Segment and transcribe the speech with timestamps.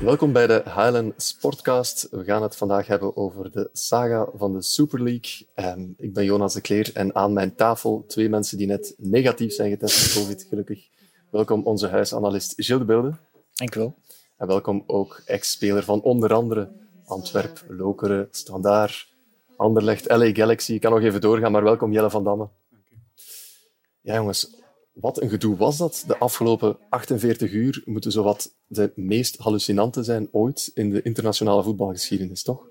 [0.00, 2.08] Welkom bij de Highland Sportcast.
[2.10, 5.46] We gaan het vandaag hebben over de saga van de Super League.
[5.54, 9.52] Um, ik ben Jonas de Kleer en aan mijn tafel twee mensen die net negatief
[9.52, 10.88] zijn getest op COVID, gelukkig.
[11.30, 13.12] Welkom onze huisanalist Gilles de Beelde.
[13.54, 13.94] Dank u wel.
[14.36, 16.72] En welkom ook ex-speler van onder andere
[17.04, 19.14] Antwerp, Lokeren, Standaard,
[19.56, 20.72] Anderlecht, LA Galaxy.
[20.72, 22.48] Ik kan nog even doorgaan, maar welkom Jelle van Damme.
[24.00, 24.56] Ja jongens,
[25.00, 26.04] wat een gedoe was dat.
[26.06, 32.42] De afgelopen 48 uur moeten zowat de meest hallucinante zijn ooit in de internationale voetbalgeschiedenis,
[32.42, 32.66] toch?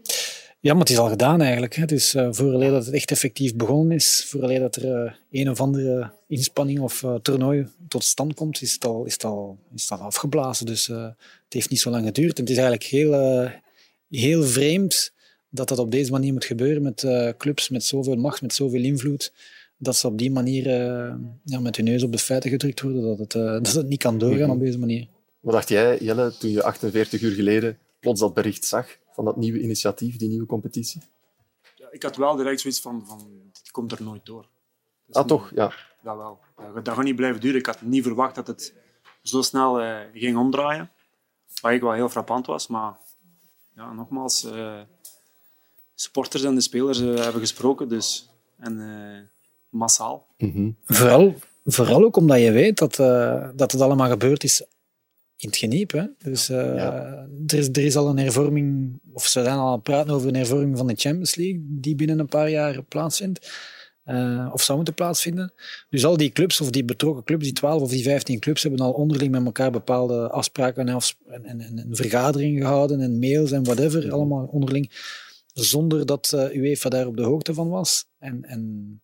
[0.60, 1.76] Ja, maar het is al gedaan eigenlijk.
[1.76, 5.50] Het is uh, vooraleer dat het echt effectief begonnen is, vooraleer dat er uh, een
[5.50, 9.60] of andere inspanning of uh, toernooi tot stand komt, is het al, is het al,
[9.76, 10.66] is het al afgeblazen.
[10.66, 11.16] Dus het
[11.50, 12.38] heeft niet zo lang geduurd.
[12.38, 13.52] En het is eigenlijk heel,
[14.10, 15.14] heel vreemd
[15.50, 17.08] dat dat op deze manier moet gebeuren met
[17.38, 19.34] clubs met zoveel macht, met zoveel invloed
[19.78, 23.02] dat ze op die manier uh, ja, met hun neus op de feiten gedrukt worden,
[23.02, 25.08] dat het, uh, dat het niet kan doorgaan op deze manier.
[25.40, 29.38] Wat dacht jij, Jelle, toen je 48 uur geleden plots dat bericht zag van dat
[29.38, 31.02] nieuwe initiatief, die nieuwe competitie?
[31.76, 34.48] Ja, ik had wel direct zoiets van, van dit komt er nooit door.
[35.06, 35.52] Dus ah, toch?
[35.56, 35.74] Ja.
[36.04, 36.40] Dat wel.
[36.74, 37.60] Dat, dat gaat niet blijven duren.
[37.60, 38.74] Ik had niet verwacht dat het
[39.22, 40.92] zo snel uh, ging omdraaien.
[41.62, 42.98] Wat ik wel heel frappant was, maar
[43.76, 44.48] ja, nogmaals,
[45.96, 48.30] supporters en de spelers hebben gesproken, dus...
[48.58, 48.80] En,
[49.78, 50.26] massaal.
[50.38, 50.70] Mhm.
[50.86, 54.66] vooral, vooral ook omdat je weet dat, uh, dat het allemaal gebeurd is
[55.38, 55.92] in het geniep.
[55.92, 56.04] Hè?
[56.24, 56.82] Dus uh,
[57.48, 60.28] er, is, er is al een hervorming, of ze zijn al aan het praten over
[60.28, 63.52] een hervorming van de Champions League, die binnen een paar jaar plaatsvindt.
[64.06, 65.54] Uh, of zou moeten plaatsvinden.
[65.90, 68.80] Dus al die clubs, of die betrokken clubs, die 12 of die 15 clubs, hebben
[68.80, 73.64] al onderling met elkaar bepaalde afspraken en, en, en, en vergaderingen gehouden en mails en
[73.64, 74.14] whatever, mhm.
[74.14, 74.90] allemaal onderling
[75.64, 78.06] zonder dat uh, UEFA daar op de hoogte van was.
[78.18, 79.02] En, en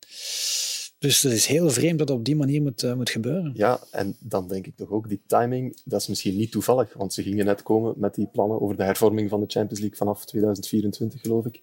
[0.98, 3.52] dus het is heel vreemd dat dat op die manier moet, uh, moet gebeuren.
[3.54, 7.12] Ja, en dan denk ik toch ook, die timing, dat is misschien niet toevallig, want
[7.12, 10.24] ze gingen net komen met die plannen over de hervorming van de Champions League vanaf
[10.24, 11.62] 2024, geloof ik.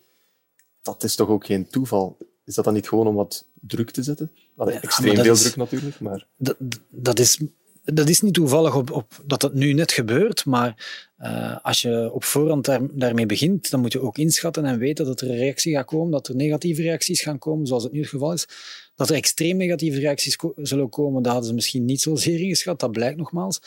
[0.82, 2.18] Dat is toch ook geen toeval?
[2.46, 4.32] Is dat dan niet gewoon om wat druk te zetten?
[4.56, 6.28] Allee, ja, extreem veel druk natuurlijk, maar...
[6.38, 6.58] Dat,
[6.90, 7.40] dat is
[7.84, 10.86] dat is niet toevallig op, op, dat het nu net gebeurt, maar
[11.20, 15.06] uh, als je op voorhand daar, daarmee begint, dan moet je ook inschatten en weten
[15.06, 18.00] dat er een reactie gaat komen, dat er negatieve reacties gaan komen, zoals het nu
[18.00, 18.48] het geval is.
[18.96, 22.92] Dat er extreem negatieve reacties zullen komen, dat hadden ze misschien niet zozeer ingeschat, dat
[22.92, 23.62] blijkt nogmaals.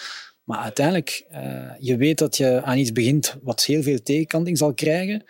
[0.45, 4.75] Maar uiteindelijk, uh, je weet dat je aan iets begint wat heel veel tegenkanting zal
[4.75, 5.25] krijgen.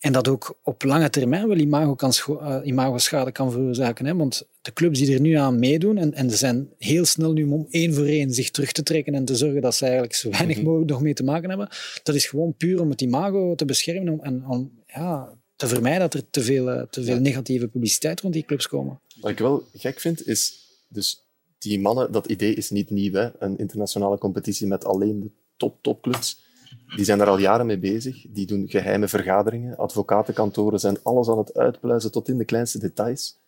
[0.00, 4.06] En dat ook op lange termijn wel imago kan uh, imago-schade kan veroorzaken.
[4.06, 4.16] Hè?
[4.16, 7.44] Want de clubs die er nu aan meedoen, en, en ze zijn heel snel nu
[7.44, 10.30] om één voor één zich terug te trekken en te zorgen dat ze eigenlijk zo
[10.30, 10.64] weinig mhm.
[10.64, 11.68] mogelijk nog mee te maken hebben,
[12.02, 16.14] dat is gewoon puur om het imago te beschermen en om ja, te vermijden dat
[16.14, 19.00] er te veel, eh, te veel negatieve publiciteit rond die clubs komen.
[19.20, 21.24] Wat ik wel gek vind, is dus
[21.58, 23.28] die mannen, dat idee is niet nieuw, hè?
[23.38, 26.48] een internationale competitie met alleen de top-topclubs.
[26.96, 28.24] Die zijn er al jaren mee bezig.
[28.28, 29.76] Die doen geheime vergaderingen.
[29.76, 33.38] Advocatenkantoren zijn alles aan het uitpluizen tot in de kleinste details.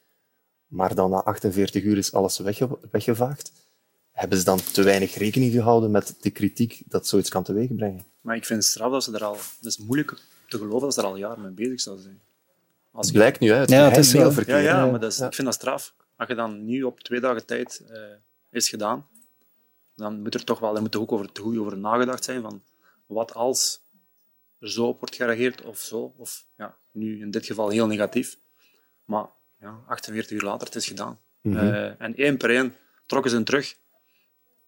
[0.66, 3.52] Maar dan na 48 uur is alles wegge weggevaagd.
[4.12, 8.04] Hebben ze dan te weinig rekening gehouden met de kritiek dat zoiets kan teweegbrengen?
[8.20, 9.36] Maar ik vind het straf dat ze er al...
[9.36, 12.20] Het is moeilijk te geloven dat ze er al jaren mee bezig zouden zijn.
[12.90, 13.70] Als het blijkt nu uit.
[13.70, 15.94] Ja, het is wel Ja, ja, maar dat is, ik vind dat straf.
[16.16, 17.98] Als je dan nu op twee dagen tijd uh,
[18.50, 19.06] is gedaan,
[19.94, 20.74] dan moet er toch wel...
[20.76, 22.62] Er moet er ook over, goed over nagedacht zijn van
[23.12, 23.84] wat als
[24.58, 26.14] er zo op wordt gereageerd of zo.
[26.16, 28.38] Of ja, nu in dit geval heel negatief.
[29.04, 29.26] Maar
[29.58, 31.20] ja, 48 uur later, het is gedaan.
[31.40, 31.56] Mm
[31.98, 33.76] en één per één trokken ze hem terug.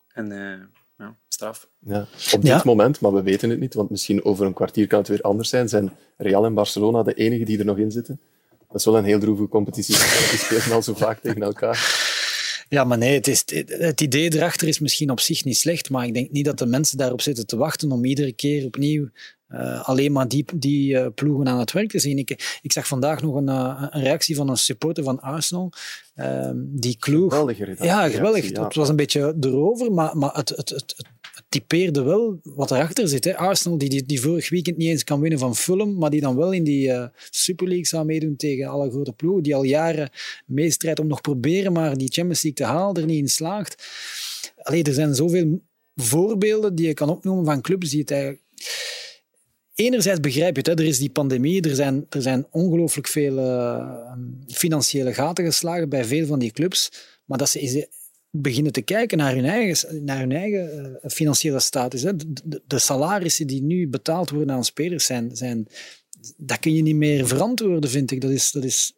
[0.09, 0.61] En uh,
[0.97, 1.69] ja, straf.
[1.79, 4.99] Ja, op dit moment, maar we weten het niet, want misschien over een kwartier kan
[4.99, 8.21] het weer anders zijn, zijn Real en Barcelona de enigen die er nog in zitten.
[8.69, 9.95] Dat is wel een heel droeve competitie.
[10.31, 12.04] Die spelen al zo vaak tegen elkaar.
[12.69, 16.07] Ja, maar nee, het, is, het idee erachter is misschien op zich niet slecht, maar
[16.07, 19.09] ik denk niet dat de mensen daarop zitten te wachten om iedere keer opnieuw
[19.55, 22.19] uh, alleen maar die, die uh, ploegen aan het werk te zien.
[22.19, 25.73] Ik, ik zag vandaag nog een, uh, een reactie van een supporter van Arsenal.
[26.15, 27.33] Ehm, die kloeg.
[27.33, 27.83] Geweldig.
[27.83, 28.51] Ja, geweldig.
[28.51, 28.65] Ja.
[28.65, 31.07] Het was een beetje erover, maar, maar het, het, het, het
[31.55, 33.25] typeerde wel wat erachter zit.
[33.25, 33.37] Hè.
[33.37, 36.37] Arsenal, die, die, die vorig weekend niet eens kan winnen van Fulham, maar die dan
[36.37, 40.11] wel in die uh, Super League zou meedoen tegen alle grote ploegen, die al jaren
[40.47, 43.87] meestrijdt om nog proberen maar die Champions League te halen, er niet in slaagt.
[44.63, 45.61] Allee, er zijn zoveel
[45.95, 48.43] voorbeelden die je kan opnoemen van clubs die het eigenlijk...
[49.75, 53.39] Enerzijds begrijp je het, hè, er is die pandemie, er zijn, er zijn ongelooflijk veel
[53.39, 54.13] uh,
[54.47, 56.93] financiële gaten geslagen bij veel van die clubs,
[57.25, 57.89] maar dat ze
[58.37, 62.03] beginnen te kijken naar hun eigen, naar hun eigen uh, financiële status.
[62.03, 62.17] Hè.
[62.17, 65.69] De, de, salarissen die nu betaald worden aan spelers zijn, zijn,
[66.37, 68.21] dat kun je niet meer verantwoorden, vind ik.
[68.21, 68.95] Dat is, dat is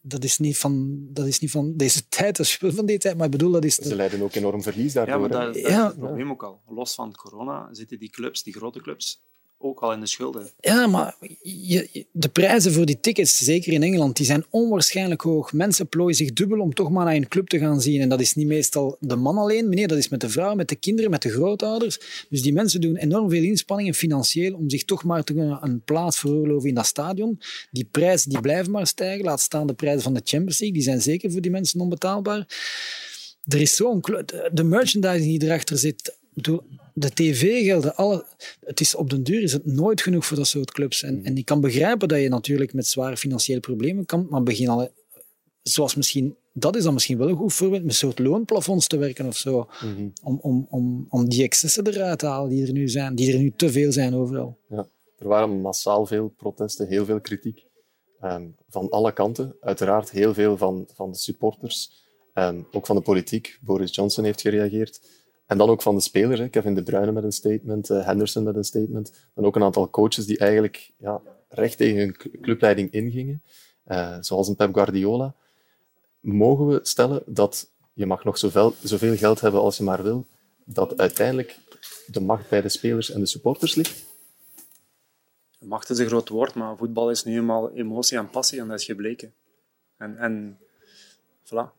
[0.00, 2.98] dat is niet van, dat is niet van deze tijd, dat is wel van deze
[2.98, 3.74] tijd, maar ik bedoel, dat is...
[3.74, 5.28] Ze leiden ook enorm verlies Ja, daardoor.
[5.28, 5.44] maar hè.
[5.44, 5.82] dat, dat Ja.
[5.82, 6.60] is het probleem ook al.
[6.66, 9.20] Los van corona zitten die clubs, die grote clubs,
[9.58, 10.50] ook al in de schulden.
[10.60, 11.16] Ja, maar
[12.12, 15.52] de prijzen voor die tickets, zeker in Engeland, die zijn onwaarschijnlijk hoog.
[15.52, 18.00] Mensen plooien zich dubbel om toch maar naar een club te gaan zien.
[18.00, 20.68] En dat is niet meestal de man alleen, meneer, dat is met de vrouw, met
[20.68, 22.26] de kinderen, met de grootouders.
[22.28, 25.82] Dus die mensen doen enorm veel inspanningen financieel om zich toch maar te kunnen een
[25.84, 27.40] plaats veroorloven in dat stadion.
[27.70, 29.24] Die prijzen die blijven maar stijgen.
[29.24, 32.46] Laat staan de prijzen van de Champions League, die zijn zeker voor die mensen onbetaalbaar.
[33.44, 34.00] Er is zo'n...
[34.52, 36.16] De merchandising die erachter zit...
[36.94, 38.26] De tv-gelden, alle,
[38.60, 41.02] het is op den duur is het nooit genoeg voor dat soort clubs.
[41.02, 44.68] En, en ik kan begrijpen dat je natuurlijk met zware financiële problemen kan, maar begin
[44.68, 44.88] al,
[45.62, 48.96] zoals misschien, dat is dan misschien wel een goed voorbeeld, met een soort loonplafonds te
[48.96, 50.08] werken of zo, Mhm.
[50.22, 53.38] om, om, om, om die excessen eruit te halen die er nu zijn, die er
[53.38, 54.58] nu te veel zijn overal.
[54.68, 54.88] Ja.
[55.18, 57.64] Er waren massaal veel protesten, heel veel kritiek.
[58.20, 59.56] Ehm, van alle kanten.
[59.60, 62.04] Uiteraard heel veel van, van de supporters.
[62.34, 63.58] Ehm, ook van de politiek.
[63.60, 65.00] Boris Johnson heeft gereageerd.
[65.46, 66.40] En dan ook van de spelers.
[66.40, 66.48] Hè.
[66.48, 69.12] Kevin De Bruyne met een statement, eh, Henderson met een statement.
[69.34, 73.42] En ook een aantal coaches die eigenlijk ja, recht tegen hun cl- clubleiding ingingen.
[73.84, 75.34] Eh, zoals een Pep Guardiola.
[76.20, 80.26] Mogen we stellen dat je mag nog zoveel, zoveel geld hebben als je maar wil,
[80.64, 81.58] dat uiteindelijk
[82.06, 84.04] de macht bij de spelers en de supporters ligt?
[85.58, 88.78] Macht is een groot woord, maar voetbal is nu eenmaal emotie en passie en dat
[88.78, 89.34] is gebleken.
[89.96, 90.58] En, en
[91.44, 91.75] voilà.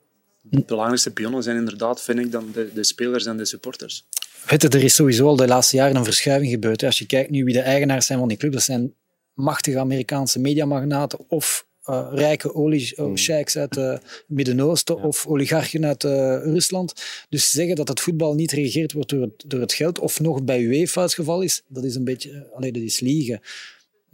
[0.50, 4.06] De belangrijkste pionnen zijn inderdaad, vind ik, dan de, de spelers en de supporters.
[4.46, 6.82] Weet je, er is sowieso al de laatste jaren een verschuiving gebeurd.
[6.82, 6.88] hè.
[6.88, 8.94] Als je kijkt nu wie de eigenaars zijn van die club, dat zijn
[9.34, 16.12] machtige Amerikaanse mediamagnaten of eh, rijke olie-sheiks uit het Midden-Oosten of oligarchen uit eh,
[16.44, 16.94] Rusland.
[17.30, 20.44] Dus zeggen dat het voetbal niet geregeerd wordt door het, door het geld of nog
[20.44, 23.42] bij UEFA het geval is, dat is een beetje, eh, allee, dat is liegen.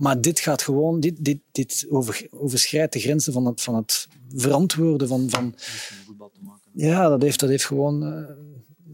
[0.04, 4.08] Maar dit gaat gewoon, dit, dit, dit over, overschrijdt de grenzen van het, van het
[4.36, 5.56] verantwoorden van, van,
[6.74, 8.04] ja, dat heeft, dat heeft gewoon.
[8.04, 8.36] eh,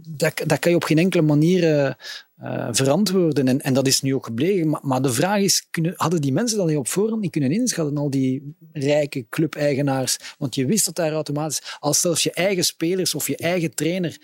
[0.07, 1.93] dat, dat kan je op geen enkele manier eh,
[2.37, 3.47] eh, verantwoorden.
[3.47, 4.69] En, en dat is nu ook gebleken.
[4.69, 7.51] Maar, maar de vraag is: kunnen, hadden die mensen dat niet op voorhand niet kunnen
[7.51, 7.97] inschatten?
[7.97, 10.17] Al die rijke clubeigenaars.
[10.37, 11.77] Want je wist dat daar automatisch.
[11.79, 14.17] Als zelfs je eigen spelers of je eigen trainer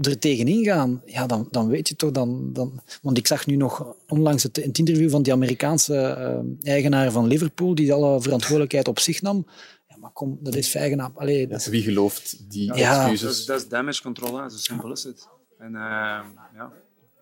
[0.00, 2.10] er tegenin gaan, ja, dan, dan weet je toch.
[2.10, 6.68] Dan, dan, want ik zag nu nog onlangs het, het interview van die Amerikaanse eh,
[6.68, 9.46] eigenaar van Liverpool, die alle verantwoordelijkheid op zich nam.
[9.88, 11.12] Ja, maar kom, dat is vijgenaam.
[11.14, 13.02] Allee, dat Wie gelooft die Ja.
[13.02, 13.38] Dat excuses?
[13.38, 14.50] is, dat is damage control, hè.
[14.50, 15.28] zo simpel is het.
[15.58, 16.72] En eh, ja,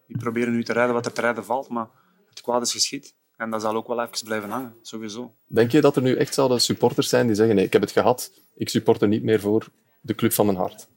[0.07, 1.89] die proberen nu te rijden wat er te rijden valt, maar
[2.29, 3.15] het kwaad is geschied.
[3.37, 5.35] En dat zal ook wel even blijven hangen, sowieso.
[5.47, 7.91] Denk je dat er nu echt zouden supporters zijn die zeggen nee, ik heb het
[7.91, 9.69] gehad, ik supporter niet meer voor
[10.01, 10.89] de club van mijn hart?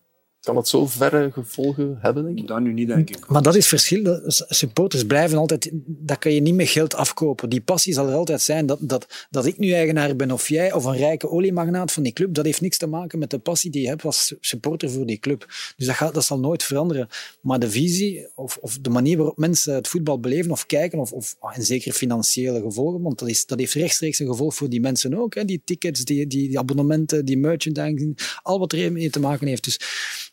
[0.47, 2.45] Kan dat zo verre gevolgen hebben, denk je?
[2.45, 3.27] Dat nu niet, denk ik.
[3.27, 4.21] Maar dat is het verschil.
[4.47, 5.69] Supporters blijven altijd...
[5.85, 7.49] Dat kan je niet met geld afkopen.
[7.49, 8.65] Die passie zal er altijd zijn.
[8.65, 12.13] Dat, dat, dat ik nu eigenaar ben of jij of een rijke oliemagnaat van die
[12.13, 15.05] club, dat heeft niks te maken met de passie die je hebt als supporter voor
[15.05, 15.45] die club.
[15.77, 17.07] Dus dat, gaat, dat zal nooit veranderen.
[17.41, 21.11] Maar de visie of, of de manier waarop mensen het voetbal beleven of kijken, of,
[21.11, 24.81] of en zeker financiële gevolgen, want dat, is, dat heeft rechtstreeks een gevolg voor die
[24.81, 25.35] mensen ook.
[25.35, 25.45] Hè.
[25.45, 29.63] Die tickets, die, die, die abonnementen, die merchandising, al wat er mee te maken heeft.
[29.63, 29.79] Dus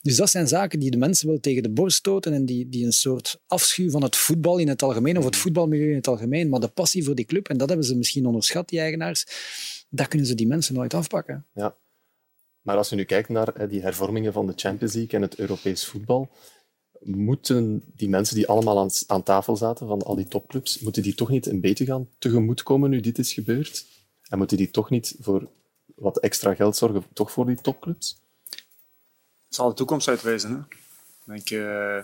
[0.05, 2.85] dus dat zijn zaken die de mensen wel tegen de borst stoten en die, die
[2.85, 6.49] een soort afschuw van het voetbal in het algemeen, of het voetbalmilieu in het algemeen,
[6.49, 9.27] maar de passie voor die club, en dat hebben ze misschien onderschat, die eigenaars,
[9.89, 11.47] dat kunnen ze die mensen nooit afpakken.
[11.55, 11.77] Ja.
[12.61, 15.39] Maar als je nu kijkt naar eh, die hervormingen van de Champions League en het
[15.39, 16.31] Europees voetbal,
[17.01, 21.15] moeten die mensen die allemaal aan, aan tafel zaten van al die topclubs, moeten die
[21.15, 23.87] toch niet een beetje gaan tegemoetkomen nu dit is gebeurd?
[24.29, 25.51] En moeten die toch niet voor
[25.95, 28.24] wat extra geld zorgen, toch voor die topclubs?
[29.55, 30.51] Het zal de toekomst uitwijzen.
[30.51, 30.77] Hè.
[31.33, 31.97] Denk, eh,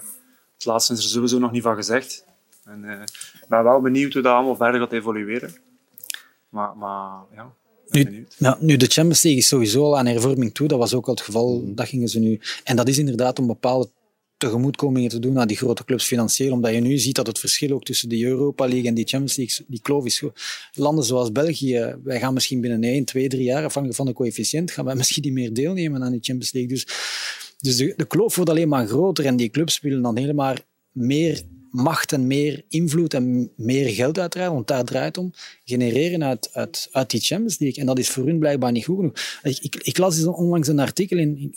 [0.54, 2.24] het laatste is er sowieso nog niet van gezegd.
[2.64, 3.00] En, eh,
[3.40, 5.56] ik ben wel benieuwd hoe dat allemaal verder gaat evolueren.
[6.48, 7.52] Maar, maar ja,
[7.88, 8.26] Nu,
[8.60, 10.68] nu, de Champions League is sowieso al aan hervorming toe.
[10.68, 11.62] Dat was ook al het geval.
[11.74, 12.40] Dat gingen ze nu.
[12.64, 13.90] En dat is inderdaad om bepaalde
[14.40, 16.52] tegemoetkomingen te doen aan die grote clubs financieel.
[16.52, 19.36] Omdat je nu ziet dat het verschil ook tussen de Europa League en die Champions
[19.36, 20.22] League, die kloof is
[20.72, 24.70] Landen zoals België, wij gaan misschien binnen 1, 2, 3 jaar, afhankelijk van de coëfficiënt,
[24.70, 26.72] gaan wij misschien niet meer deelnemen aan die Champions League.
[26.72, 26.86] Dus,
[27.58, 30.54] dus de, de kloof wordt alleen maar groter en die clubs willen dan helemaal
[30.92, 35.30] meer macht en meer invloed en meer geld uiteraard, want daar draait om,
[35.64, 37.80] genereren uit, uit, uit die Champions League.
[37.80, 39.40] En dat is voor hun blijkbaar niet goed genoeg.
[39.42, 41.54] Ik, ik, ik las onlangs een artikel in,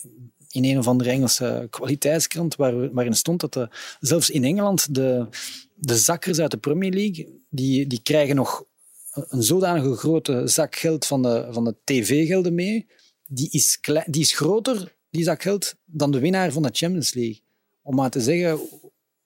[0.54, 3.70] in, een of andere Engelse kwaliteitskrant waar, waarin stond dat de,
[4.00, 5.28] zelfs in Engeland de,
[5.76, 8.66] de zakkers uit de Premier League, die, die krijgen nog
[9.14, 12.88] een zodanige grote zak geld van de, van de tv-gelden mee,
[13.28, 17.42] die is, die is groter, die zak geld, dan de winnaar van de Champions League.
[17.82, 18.60] Om maar te zeggen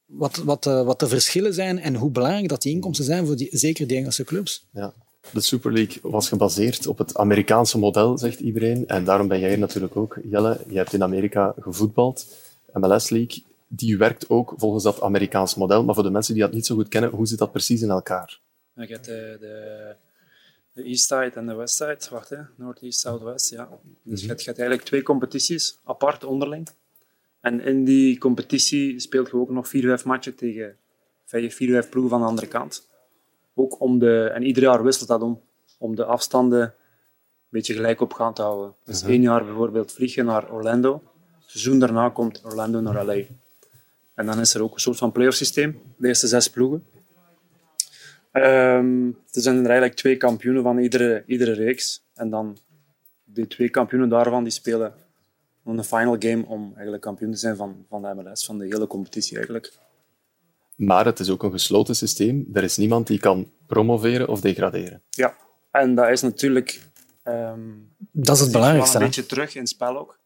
[0.06, 3.36] wat, wat, de, wat de verschillen zijn en hoe belangrijk dat die inkomsten zijn voor
[3.36, 4.68] die, zeker die Engelse clubs.
[4.74, 4.94] Ja.
[5.34, 8.88] De Super League was gebaseerd op het Amerikaanse model, zegt iedereen.
[8.88, 10.60] En daarom ben jij hier natuurlijk ook, Jelle.
[10.68, 12.28] Je hebt in Amerika gevoetbald.
[12.74, 15.84] MLS League, die werkt ook volgens dat Amerikaans model.
[15.84, 17.90] Maar voor de mensen die dat niet zo goed kennen, hoe zit dat precies in
[17.90, 18.40] elkaar?
[18.74, 19.96] Je hebt de, de,
[20.74, 21.98] de East Side en de West Side.
[22.10, 22.38] Wacht, hè.
[22.56, 23.50] North, East, South, West.
[23.50, 23.70] Ja.
[24.04, 26.68] Dus je hebt, je hebt eigenlijk twee competities, apart onderling.
[27.42, 30.78] En in die competitie speelt je ook nog vier, vijf matchen tegen
[31.26, 32.88] vier, vijf ploegen van de andere kant.
[33.60, 35.42] Ook om de, en ieder jaar wisselt dat om,
[35.78, 36.74] om de afstanden een
[37.50, 38.76] beetje gelijk op gaan te houden.
[38.84, 41.02] Dus één jaar bijvoorbeeld vlieg je naar Orlando.
[41.40, 43.22] Het seizoen daarna komt Orlando naar LA.
[44.14, 45.82] En dan is er ook een soort van playoff systeem.
[45.98, 46.86] De eerste zes ploegen.
[48.32, 52.04] Ehm, er zijn er eigenlijk twee kampioenen van iedere, iedere reeks.
[52.14, 52.58] En dan
[53.24, 54.94] die twee kampioenen daarvan die spelen
[55.66, 58.88] een final game om eigenlijk kampioen te zijn van, van de MLS, van de hele
[58.88, 59.74] competitie eigenlijk.
[60.78, 62.48] Maar het is ook een gesloten systeem.
[62.54, 65.02] Er is niemand die kan promoveren of degraderen.
[65.10, 65.38] Ja,
[65.72, 66.82] en dat is natuurlijk...
[67.24, 67.62] ehm,
[68.12, 68.98] Dat is het belangrijkste.
[68.98, 70.20] een beetje terug in het spel ook.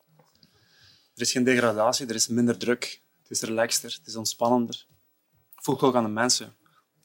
[1.15, 3.01] Er is geen degradatie, er is minder druk.
[3.21, 4.85] Het is relaxter, het is ontspannender.
[5.55, 6.53] Voelt ook aan de mensen.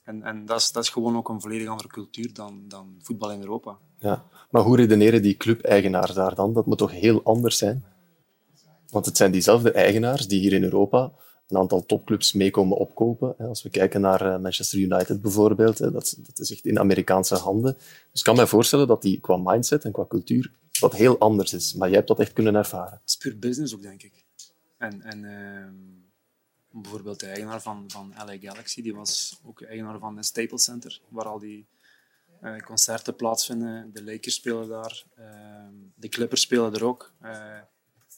[0.03, 3.33] En, en dat, is, dat is gewoon ook een volledig andere cultuur dan, dan voetbal
[3.33, 3.79] in Europa.
[3.99, 4.25] Ja.
[4.51, 6.53] Maar hoe redeneren die club-eigenaars daar dan?
[6.53, 7.85] Dat moet toch heel anders zijn?
[8.91, 11.13] Want het zijn diezelfde eigenaars die hier in Europa
[11.49, 13.35] een aantal topclubs meekomen opkopen.
[13.39, 13.47] hè.
[13.47, 17.75] Als we kijken naar eh, Manchester United bijvoorbeeld, dat, is- echt in Amerikaanse handen.
[18.11, 21.53] Dus ik kan mij voorstellen dat die qua mindset en qua cultuur wat heel anders
[21.53, 21.75] is.
[21.75, 23.01] Maar jij hebt dat echt kunnen ervaren.
[23.07, 24.25] Is puur business ook, denk ik.
[24.79, 25.75] En, en ehm,
[26.83, 31.01] bijvoorbeeld de eigenaar van, van LA Galaxy, die was ook eigenaar van het Staples Center,
[31.09, 31.67] waar al die
[32.41, 33.91] eh, concerten plaatsvinden.
[33.93, 37.13] De Lakers spelen daar, ehm, de Clippers spelen er ook.
[37.23, 37.59] Uh,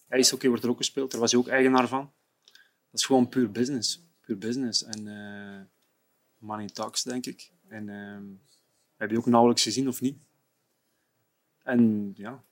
[0.09, 2.11] ijshockey wordt er ook gespeeld, daar was hij ook eigenaar van.
[2.91, 4.03] Dat is gewoon puur business.
[4.21, 4.85] Puur business.
[4.85, 5.61] En eh,
[6.39, 7.51] money talks, denk ik.
[7.69, 8.25] En ehm,
[8.97, 10.17] heb je ook nauwelijks gezien, of niet?
[11.63, 12.43] En ja,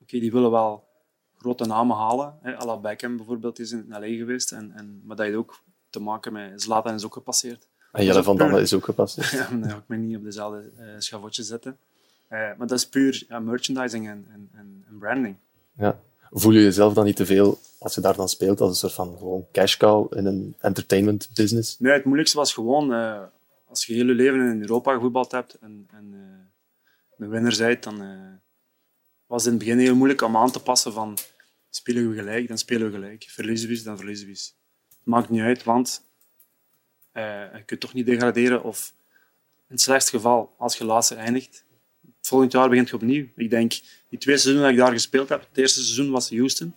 [0.00, 0.88] oké, die willen wel
[1.36, 2.38] grote namen halen.
[2.42, 2.56] Hè.
[2.56, 4.52] Ala Beckham bijvoorbeeld is in LA geweest.
[4.52, 6.62] En, en, maar dat heeft ook te maken met...
[6.62, 7.68] Zlatan is ook gepasseerd.
[7.92, 9.30] En Jelle van Damme is ook gepasseerd.
[9.38, 11.78] Ja, dan ga ik me niet op dezelfde eh schavotje zetten.
[12.28, 14.50] Eh, maar dat is puur merchandising en, en,
[14.88, 15.36] en branding.
[15.72, 16.00] Ja.
[16.30, 18.92] Voel je jezelf dan niet te veel, als je daar dan speelt, als een soort
[18.92, 21.78] van gewoon cash cow in een entertainment business?
[21.78, 22.92] Nee, het moeilijkste was gewoon...
[22.92, 23.22] eh,
[23.68, 26.46] als je heel je leven in Europa gevoetbald hebt en, en eh,
[27.18, 28.32] een winnaar bent, dan eh,
[29.26, 31.18] was het in het begin heel moeilijk om aan te passen van
[31.70, 33.24] spelen we gelijk, dan spelen we gelijk.
[33.28, 34.32] Verliezen we dan verliezen we.
[34.32, 34.54] Het
[35.02, 36.02] maakt niet uit, want
[37.12, 38.92] je kunt toch niet degraderen of
[39.68, 41.64] in het slechtste geval, als je laatste eindigt,
[42.30, 43.26] volgend jaar begint je opnieuw.
[43.36, 43.70] Ik denk,
[44.08, 46.74] die twee seizoenen dat ik daar gespeeld heb, het eerste seizoen was Houston.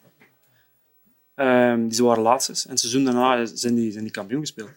[1.35, 2.51] Ehm, die waren laatste.
[2.51, 4.69] En het seizoen daarna zijn die, zijn die kampioen gespeeld.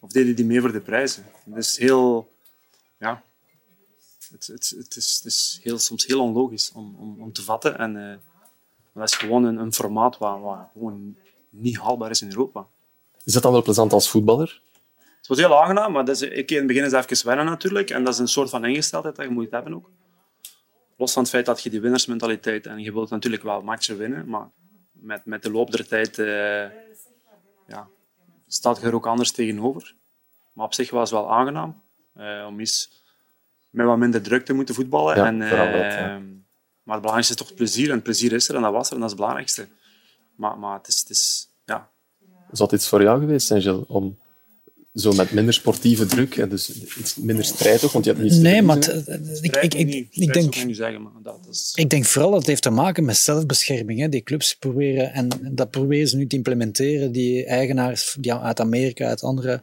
[0.00, 1.24] Of deden die mee voor de prijzen.
[1.54, 2.32] Is heel...
[2.98, 3.22] Ja...
[4.30, 7.78] Het, het, het, is, het is heel, soms heel onlogisch om, om, om te vatten.
[7.78, 8.16] En eh,
[8.92, 11.16] dat is gewoon een, een formaat waar gewoon
[11.50, 12.66] niet haalbaar is in Europa.
[13.24, 14.62] Is dat dan wel plezant als voetballer?
[15.22, 17.90] Het was heel aangenaam, maar dat is, ik in het begin is even wennen natuurlijk.
[17.90, 19.90] En dat is een soort van ingesteldheid dat je moet hebben ook.
[20.96, 22.66] Los van het feit dat je die winnersmentaliteit...
[22.66, 24.50] En je wilt natuurlijk wel matchen winnen, maar
[24.92, 26.26] met, met de loop der tijd eh,
[27.66, 27.88] ja,
[28.46, 29.94] staat je er ook anders tegenover.
[30.52, 31.82] Maar op zich was het wel aangenaam
[32.14, 33.02] eh, om eens
[33.70, 35.16] met wat minder druk te moeten voetballen.
[35.16, 35.58] Ja, en, eh, dat,
[35.92, 36.20] ja.
[36.82, 37.88] Maar het belangrijkste is toch het plezier.
[37.88, 39.68] En het plezier is er en dat was er en dat is het belangrijkste.
[40.36, 40.98] Maar, maar het is...
[41.00, 41.90] Het is ja,
[42.50, 44.18] Zou het iets voor jou geweest Gilles, om
[44.94, 48.36] zo met minder sportieve druk en dus iets minder strijd ook, want je hebt niets
[48.36, 48.76] te Nee, maar
[49.40, 50.56] ik, ik, ik, ik denk...
[50.56, 51.72] ik niet zeggen, maar dat is...
[51.74, 54.00] Ik denk vooral dat het heeft te maken met zelfbescherming.
[54.00, 54.08] Hè.
[54.08, 59.06] Die clubs proberen, en dat proberen ze nu te implementeren, die eigenaars die uit Amerika,
[59.06, 59.62] uit andere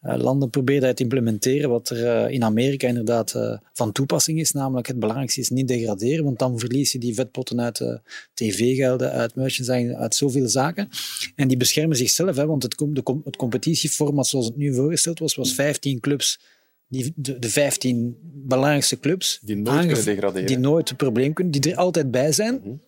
[0.00, 4.52] landen, proberen dat te implementeren, wat er eh, in Amerika inderdaad eh, van toepassing is.
[4.52, 7.94] Namelijk het belangrijkste is niet degraderen, want dan verlies je die vetpotten uit eh,
[8.34, 10.88] tv-gelden, uit merchandising, uit zoveel zaken.
[11.34, 15.34] En die beschermen zichzelf, hè, want het, de het competitieformat zoals het nu voorgesteld was,
[15.34, 16.40] was 15 clubs
[16.88, 20.46] die, de, de 15 belangrijkste clubs Die nooit kunnen degraderen.
[20.46, 22.80] Die nooit een probleem kunnen, die er altijd bij zijn.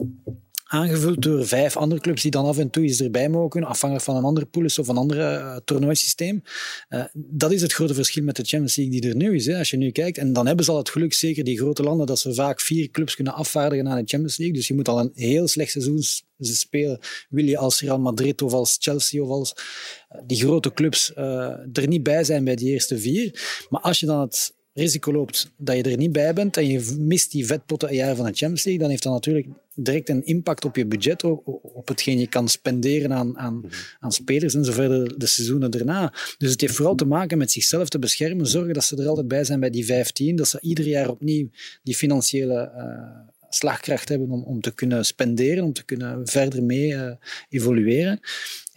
[0.72, 4.16] Aangevuld door vijf andere clubs die dan af en toe eens erbij mogen afhankelijk van
[4.16, 6.42] een andere pool is of een ander uh, toernooisysteem.
[6.88, 9.46] Uh, dat is het grote verschil met de Champions League die er nu is.
[9.46, 9.58] Hè.
[9.58, 12.06] Als je nu kijkt, en dan hebben ze al het geluk, zeker die grote landen,
[12.06, 14.56] dat ze vaak vier clubs kunnen afvaardigen naar de Champions League.
[14.56, 16.02] Dus je moet al een heel slecht seizoen
[16.38, 16.98] spelen.
[17.28, 21.86] Wil je als Real Madrid of als Chelsea of als uh, die grote clubs er
[21.86, 23.40] niet bij zijn bij die eerste vier.
[23.68, 26.96] Maar als je dan het risico loopt dat je er niet bij bent en je
[26.98, 30.24] mist die vetpotten een jaar van de Champions League, dan heeft dat natuurlijk direct een
[30.24, 33.62] impact op je budget, op, hetgeen je kan spenderen aan, aan,
[34.00, 36.14] aan spelers en zo verder de seizoenen daarna.
[36.38, 39.28] Dus het heeft vooral te maken met zichzelf te beschermen, zorgen dat ze er altijd
[39.28, 41.48] bij zijn bij die 15, dat ze ieder jaar opnieuw
[41.82, 46.88] die financiële uh, slagkracht hebben om, om te kunnen spenderen, om te kunnen verder mee
[46.88, 47.10] uh,
[47.48, 48.20] evolueren.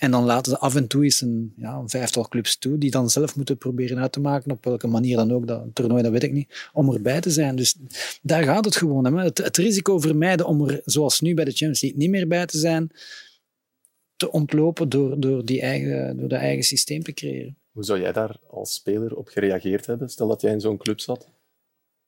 [0.03, 2.91] En dan laten ze af en toe eens een, ja, een vijftal clubs toe, die
[2.91, 6.12] dan zelf moeten proberen uit te maken, op welke manier dan ook, dat toernooi, dat
[6.12, 7.55] weet ik niet, om erbij te zijn.
[7.55, 7.75] Dus
[8.22, 9.17] daar gaat het gewoon om.
[9.17, 12.45] Het, het risico vermijden om er, zoals nu bij de Champions League, niet meer bij
[12.45, 12.91] te zijn,
[14.15, 17.57] te ontlopen door, door, die eigen, door dat eigen systeem te creëren.
[17.72, 20.10] Hoe zou jij daar als speler op gereageerd hebben?
[20.10, 21.29] Stel dat jij in zo'n club zat.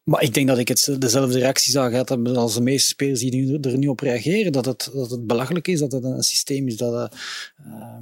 [0.05, 3.19] Maar ik denk dat ik het, dezelfde reactie zou gehad hebben als de meeste spelers
[3.19, 4.51] die er nu op reageren.
[4.51, 7.13] Dat het, dat het belachelijk is, dat het een systeem is dat...
[7.67, 7.97] Uh,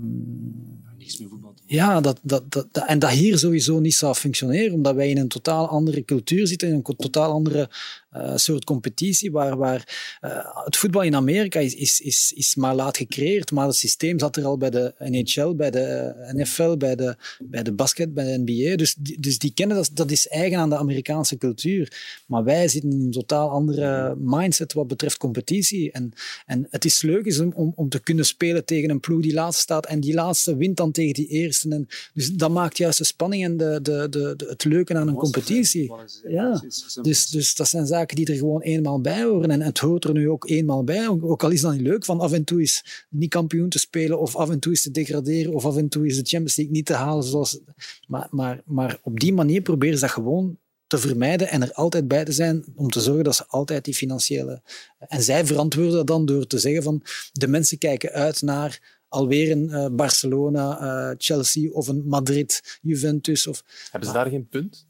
[0.98, 1.54] Niks meer voetbal.
[1.66, 5.28] Ja, dat, dat, dat, en dat hier sowieso niet zou functioneren, omdat wij in een
[5.28, 7.70] totaal andere cultuur zitten, in een totaal andere
[8.16, 12.76] uh, soort competitie, waar, waar uh, het voetbal in Amerika is, is, is, is maar
[12.76, 16.96] laat gecreëerd, maar het systeem zat er al bij de NHL, bij de NFL, bij
[16.96, 18.76] de, bij de basket, bij de NBA.
[18.76, 21.92] Dus, dus die kennen dat, dat is eigen aan de Amerikaanse cultuur.
[22.26, 25.92] Maar wij zitten in een totaal andere mindset wat betreft competitie.
[25.92, 26.12] En,
[26.46, 29.62] en het is leuk is om, om te kunnen spelen tegen een ploeg die laatste
[29.62, 31.70] staat en die laatste wint dan tegen die eerste.
[31.70, 35.14] En, dus dat maakt juist de spanning en de, de, de, het leuke aan een
[35.14, 35.92] competitie.
[36.28, 36.64] Ja.
[37.02, 39.52] Dus, dus dat zijn zaken die er gewoon eenmaal bij horen.
[39.52, 41.08] En het hoort er nu ook eenmaal bij.
[41.08, 44.20] Ook al is dat niet leuk, van af en toe is niet kampioen te spelen,
[44.20, 46.76] of af en toe is te degraderen, of af en toe is de Champions League
[46.76, 47.24] niet te halen.
[47.24, 47.60] Zoals...
[48.08, 50.58] Maar, maar, maar op die manier proberen ze dat gewoon
[50.88, 53.94] te vermijden en er altijd bij te zijn om te zorgen dat ze altijd die
[53.94, 54.62] financiële...
[55.00, 59.52] En zij verantwoorden dat dan door te zeggen van de mensen kijken uit naar alweer
[59.52, 63.48] een uh, Barcelona, uh, Chelsea of een Madrid, Juventus.
[63.48, 63.64] Of...
[63.92, 64.88] Hebben ze daar geen punt?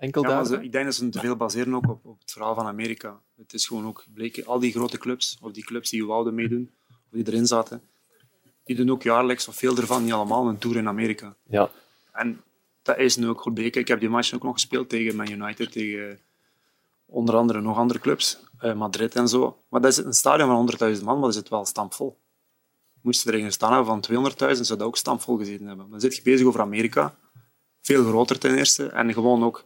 [0.00, 2.54] Enkel ja, ze, ik denk dat ze te veel baseren ook op, op, het verhaal
[2.54, 3.20] van Amerika.
[3.36, 6.70] Het is gewoon ook gebleken, al die grote clubs, of die clubs die wouden meedoen,
[6.88, 7.82] of die erin zaten,
[8.64, 11.34] die doen ook jaarlijks, of veel ervan, niet allemaal, een tour in Amerika.
[11.46, 11.70] Ja.
[12.12, 12.40] En
[12.82, 13.80] dat is nu ook gebleken.
[13.80, 16.18] Ik heb die match ook nog gespeeld tegen Man United, tegen
[17.06, 19.62] onder andere nog andere clubs, uh, Madrid en zo.
[19.68, 22.18] Maar dat is een stadion van 100.000 man, maar dat zit wel stampvol.
[23.00, 25.90] Moesten er een staan hebben van 200.000, zou dat ook stampvol gezeten hebben.
[25.90, 27.14] Dan zit je bezig over Amerika,
[27.80, 29.64] veel groter ten eerste, en gewoon ook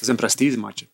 [0.00, 0.86] is een prestigematje.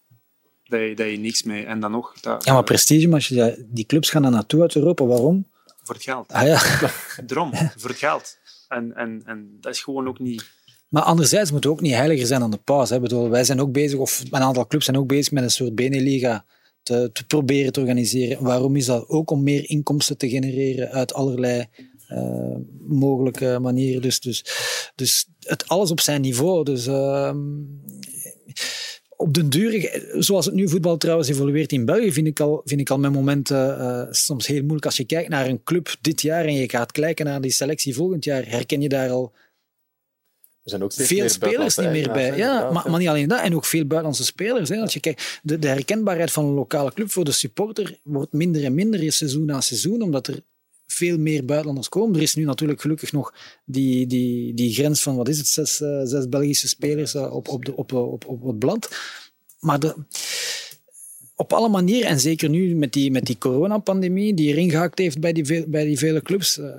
[0.64, 1.64] Dat je, dat je niks mee...
[1.64, 2.21] En dan nog...
[2.21, 5.05] Dat, ja, maar prestigematje, die clubs gaan er naartoe uit Europa.
[5.05, 5.47] Waarom?
[5.83, 6.33] Voor het geld.
[6.33, 6.61] Ah, ja.
[7.27, 8.38] Drom, voor het geld.
[8.69, 10.45] En, en, en dat is gewoon ook niet...
[10.88, 12.90] Maar anderzijds moeten we ook niet heiliger zijn dan de paus.
[12.90, 13.01] Hè.
[13.01, 15.75] Bedoel, wij zijn ook bezig, of een aantal clubs zijn ook bezig met een soort
[15.75, 16.45] Beneliga
[16.83, 18.42] te, te proberen te organiseren.
[18.42, 19.09] Waarom is dat?
[19.09, 21.66] Ook om meer inkomsten te genereren uit allerlei
[22.09, 22.57] uh,
[22.88, 24.03] mogelijke manieren.
[24.03, 24.45] Dus, dus,
[24.95, 26.64] dus het alles op zijn niveau.
[26.64, 27.35] Dus uh,
[29.16, 32.81] op den duur, zoals het nu voetbal trouwens evolueert in België, vind ik al, vind
[32.81, 34.85] ik al met momenten uh, soms heel moeilijk.
[34.85, 37.94] Als je kijkt naar een club dit jaar en je gaat kijken naar die selectie
[37.94, 39.33] volgend jaar, herken je daar al
[40.66, 42.37] er zijn ook veel spelers niet meer bij.
[42.37, 44.68] Ja, maar, maar, niet alleen dat, en ook veel buitenlandse spelers.
[44.68, 44.81] Hè.
[44.81, 48.64] Als je kijkt, de, de herkenbaarheid van een lokale club voor de supporter wordt minder
[48.64, 50.42] en minder seizoen na seizoen, omdat er
[50.87, 52.16] veel meer buitenlanders komen.
[52.16, 55.81] Er is nu natuurlijk gelukkig nog die, die, die grens van, wat is het, zes,
[55.81, 58.96] uh, zes Belgische spelers uh, op, op, de, op, op, op het blad.
[59.61, 59.94] Maar de,
[61.37, 65.20] op alle manieren, en zeker nu met die, met die coronapandemie die erin gehakt heeft
[65.20, 66.75] bij die, bij die vele clubs, uh,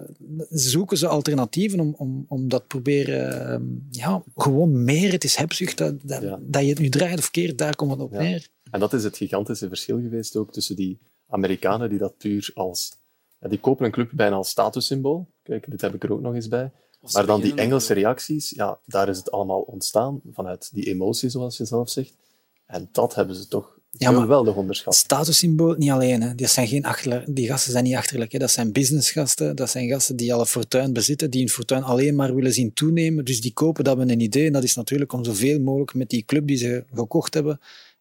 [0.49, 5.95] zoeken ze alternatieven om, om, om dat proberen, ja, gewoon meer, het is hebzucht, dat,
[6.03, 6.39] dat, ja.
[6.41, 8.19] dat, je het nu draait of keert, daar komt het op ja.
[8.19, 8.47] neer.
[8.71, 12.97] En dat is het gigantische verschil geweest ook tussen die Amerikanen die dat puur als
[13.39, 15.27] ja, die kopen een club bijna als statussymbool.
[15.43, 16.71] Kijk, dit heb ik er ook nog eens bij.
[17.13, 21.57] Maar dan die Engelse reacties, ja, daar is het allemaal ontstaan vanuit die emotie, zoals
[21.57, 22.13] je zelf zegt.
[22.65, 24.95] En dat hebben ze toch ja, geweldig onderschat.
[24.95, 26.21] Statussymbool niet alleen.
[26.21, 26.35] Hè.
[26.35, 28.31] Die, zijn geen achterlijk, die gasten zijn niet achterlijk.
[28.31, 28.39] Hè.
[28.39, 29.55] Dat zijn businessgasten.
[29.55, 32.73] Dat zijn gasten die al een fortuin bezitten, die een fortuin alleen maar willen zien
[32.73, 33.25] toenemen.
[33.25, 34.45] Dus die kopen dat met een idee.
[34.45, 37.59] En dat is natuurlijk om zoveel mogelijk met die club die ze gekocht hebben,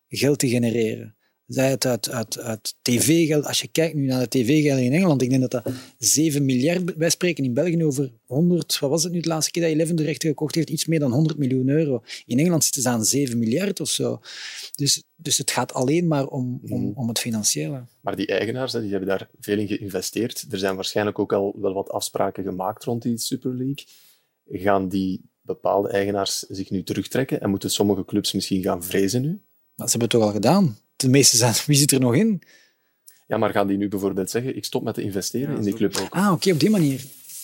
[0.08, 1.15] geld te genereren
[1.46, 3.44] zij het uit, uit, uit tv-geld.
[3.46, 6.96] Als je kijkt nu naar de tv-geld in Engeland, ik denk dat dat 7 miljard...
[6.96, 8.78] Wij spreken in België over 100...
[8.78, 10.70] Wat was het nu de laatste keer dat Eleven de rechten gekocht heeft?
[10.70, 12.02] Iets meer dan 100 miljoen euro.
[12.26, 14.20] In Engeland zitten ze aan 7 miljard of zo.
[14.74, 16.98] Dus, dus het gaat alleen maar om, om, mhm.
[16.98, 17.84] om het financiële.
[18.00, 20.46] Maar die eigenaars, die hebben daar veel in geïnvesteerd.
[20.50, 23.84] Er zijn waarschijnlijk ook al wel wat afspraken gemaakt rond die Super League.
[24.48, 29.40] Gaan die bepaalde eigenaars zich nu terugtrekken en moeten sommige clubs misschien gaan vrezen nu?
[29.74, 30.76] Maar ze hebben het toch al gedaan?
[30.96, 32.42] De meeste zijn, wie zit er nog in?
[33.26, 35.96] Ja, maar gaan die nu bijvoorbeeld zeggen, ik stop met te investeren in die club
[35.96, 36.08] ook?
[36.10, 37.00] Ah, oké, op die manier.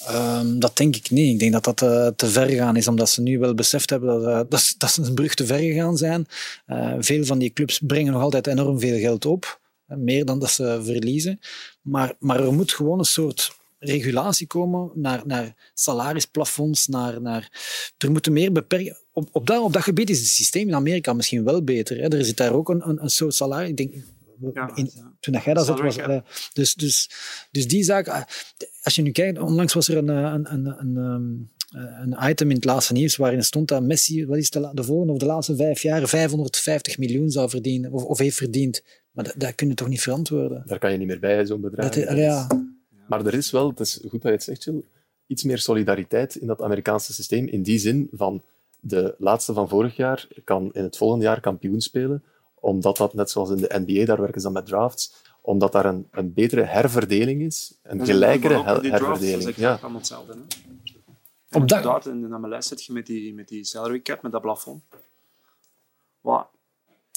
[0.07, 1.33] Ehm, dat denk ik niet.
[1.33, 4.21] Ik denk dat dat uh, te ver gegaan is, omdat ze nu wel beseft hebben
[4.21, 6.27] dat, uh, dat, dat ze een brug te ver gegaan zijn.
[6.67, 10.51] Uh, veel van die clubs brengen nog altijd enorm veel geld op, meer dan dat
[10.51, 11.41] ze verliezen.
[11.81, 17.51] Maar, maar er moet gewoon een soort regulatie komen naar, naar salarisplafonds, naar, naar...
[17.99, 18.97] Er moeten meer beperken...
[19.13, 21.97] Op, op, dat, op dat gebied is het systeem in Amerika misschien wel beter.
[21.97, 22.09] Hè.
[22.09, 23.69] Er zit daar ook een, een, een soort salaris...
[23.69, 23.95] Ik denk,
[24.55, 24.91] ja, in,
[25.21, 25.99] toen jij dat zat, was...
[25.99, 26.21] Uh,
[26.53, 27.11] dus, dus,
[27.51, 28.27] dus die zaak...
[28.83, 32.65] Als je nu kijkt, onlangs was er een, een, een, een, een item in het
[32.65, 35.83] laatste nieuws waarin stond dat Messi, wat is de, de volgende of de laatste vijf
[35.83, 38.83] jaar, 550 miljoen zou verdienen, of, of heeft verdiend.
[39.13, 40.63] Maar dat, dat kun je toch niet verantwoorden?
[40.67, 41.91] Daar kan je niet meer bij, zo'n bedrag.
[41.91, 42.47] Dat, ja.
[43.09, 44.85] Maar er is wel, het is goed dat je het zegt, Jill,
[45.27, 47.47] iets meer solidariteit in dat Amerikaanse systeem.
[47.47, 48.43] In die zin van
[48.81, 53.31] de laatste van vorig jaar kan in het volgende jaar kampioen spelen, omdat dat, net
[53.31, 56.63] zoals in de NBA, daar werken ze dan met drafts, omdat daar een, een betere
[56.63, 59.43] herverdeling is, een gelijkere her herverdeling.
[59.43, 59.79] Dat is ja.
[59.81, 60.33] allemaal hetzelfde.
[60.33, 61.59] Hè?
[61.59, 62.07] Op dat...
[62.07, 64.83] in de MLS zit je met die, met die salary cap, met dat plafond.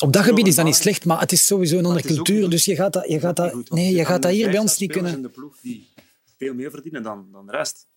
[0.02, 2.50] Op dat gebied is dat niet slecht, maar het is sowieso een andere cultuur.
[2.50, 4.92] Dus je gaat dat, je gaat dat, nee, je gaat dat hier bij ons niet
[4.92, 5.14] kunnen.
[5.14, 5.88] in de ploeg die
[6.38, 7.88] veel meer verdienen dan, dan de rest.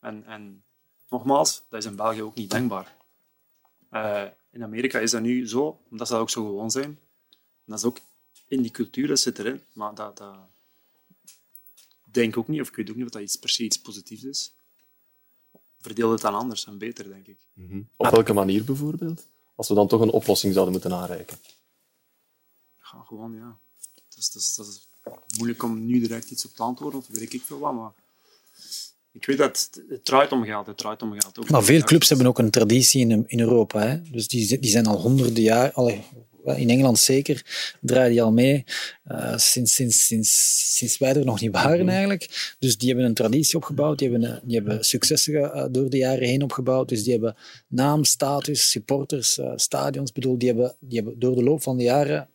[0.00, 0.62] En, en
[1.08, 2.96] nogmaals, dat is in België ook niet denkbaar.
[3.92, 6.84] Uh, in Amerika is dat nu zo, omdat ze dat ook zo gewoon zijn.
[6.84, 6.98] En
[7.64, 7.98] dat is ook
[8.48, 9.60] in die cultuur, dat zit erin.
[9.72, 10.36] Maar dat, dat
[12.02, 14.24] denk ook niet, of ik weet ook niet of dat iets, per se iets positiefs
[14.24, 14.54] is.
[15.80, 17.38] Verdeel het dan anders en beter, denk ik.
[17.52, 17.88] Mm -hmm.
[17.96, 19.26] Op welke manier bijvoorbeeld?
[19.54, 21.36] Als we dan toch een oplossing zouden moeten aanreiken?
[22.76, 23.58] Ja, gewoon, ja.
[23.94, 24.88] Het is, het is, het is
[25.36, 27.92] moeilijk om nu direct iets op te antwoorden, of weet ik veel wat, maar
[29.12, 30.66] ik weet dat het draait om geld.
[30.66, 31.38] Het draait om geld.
[31.38, 33.80] Ook maar veel clubs hebben ook een traditie in, in Europa.
[33.80, 34.02] Hè?
[34.02, 36.04] Dus die, die zijn al honderden jaar, allee,
[36.44, 37.42] in Engeland zeker,
[37.80, 38.64] draaien die al mee
[39.10, 41.88] uh, sinds, sinds, sinds, sinds wij er nog niet waren mhm.
[41.88, 42.54] eigenlijk.
[42.58, 46.28] Dus die hebben een traditie opgebouwd, die hebben, die hebben successen uh, door de jaren
[46.28, 46.88] heen opgebouwd.
[46.88, 47.36] Dus die hebben
[47.68, 50.12] naam, status, supporters, uh, stadions.
[50.12, 52.28] bedoel, die hebben, die hebben door de loop van de jaren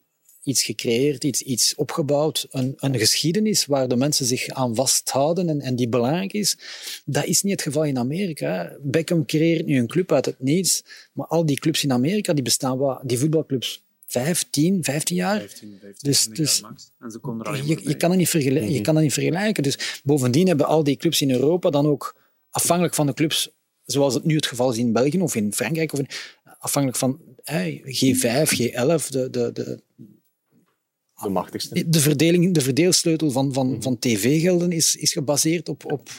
[0.43, 5.61] iets gecreëerd, iets, iets opgebouwd, een, een geschiedenis waar de mensen zich aan vasthouden en,
[5.61, 6.57] en die belangrijk is.
[7.05, 8.77] Dat is niet het geval in Amerika.
[8.81, 12.43] Beckham creëert nu een club uit het niets, maar al die clubs in Amerika, die
[12.43, 15.39] bestaan die voetbalclubs, 15, 15 jaar.
[15.39, 16.63] 15, 15 dus, dus
[16.99, 19.13] En ze komen er alleen je, je, kan dat niet vergelijken, je kan dat niet
[19.13, 19.63] vergelijken.
[19.63, 22.15] Dus bovendien hebben al die clubs in Europa dan ook,
[22.49, 23.49] afhankelijk van de clubs,
[23.85, 26.07] zoals het nu het geval is in België of in Frankrijk, of in,
[26.59, 29.81] afhankelijk van hey, G5, G11, de, de, de,
[31.21, 31.89] de machtigste.
[31.89, 33.81] De, verdeling, de verdeelsleutel van, van, mhm.
[33.81, 36.09] van tv-gelden is, is gebaseerd op, op...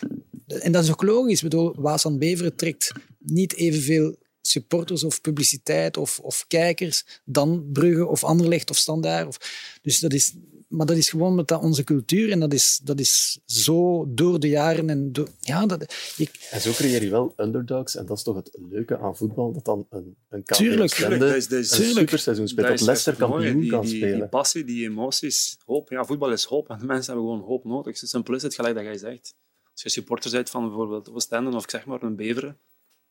[0.46, 1.42] En dat is ook logisch.
[1.42, 7.68] Ik bedoel, Waas aan Beveren trekt niet evenveel supporters of publiciteit of, of kijkers dan
[7.72, 9.26] Brugge of Anderlecht of Standaard.
[9.26, 9.38] Of,
[9.83, 10.35] dus dat is,
[10.68, 14.40] maar dat is gewoon met dat onze cultuur en dat is, dat is zo door
[14.40, 14.90] de jaren.
[14.90, 16.48] En door, ja, dat, ik...
[16.50, 19.64] En zo creëer je wel underdogs en dat is toch het leuke aan voetbal, dat
[19.64, 23.14] dan een, een tuurlijk, tuurlijk, dat is, dat is, een superseizoen speelt, dat, dat Leicester
[23.14, 24.18] kampioen kan die, spelen.
[24.18, 25.90] Die passie, die emoties, hoop.
[25.90, 27.98] Ja, voetbal is hoop en de mensen hebben gewoon hoop nodig.
[27.98, 29.35] Zo simpel is het, gelijk dat jij zegt.
[29.72, 32.59] Als je supporter bent van bijvoorbeeld Oostende of ik zeg maar een Beveren,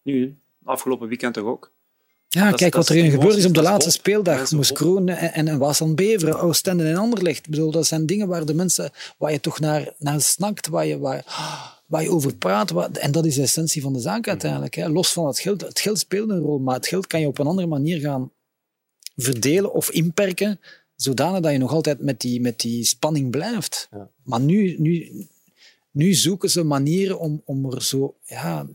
[0.02, 1.72] nu, afgelopen weekend toch ook.
[2.32, 4.52] Ja, kijk wat er in gebeurd is op de laatste speeldag.
[4.52, 7.38] Moes Kroon en, en, en was aan Beveren, Oostende en Anderlecht.
[7.38, 10.86] Ik bedoel, dat zijn dingen waar de mensen, waar je toch naar, naar snakt, waar
[10.86, 11.26] je, waar,
[11.86, 12.70] waar je over praat.
[12.70, 14.76] Waar, en dat is de essentie van de zaak uiteindelijk.
[14.76, 14.90] Hè.
[14.90, 15.62] Los van het geld.
[15.62, 18.32] Het geld speelt een rol, maar het geld kan je op een andere manier gaan
[19.16, 20.60] verdelen of inperken,
[20.96, 23.88] zodanig dat je nog altijd met die, met die spanning blijft.
[23.92, 24.10] Ja.
[24.24, 25.28] Maar nu, nu,
[25.92, 28.16] nu zoeken ze manieren om, om er zo...
[28.26, 28.68] Ja,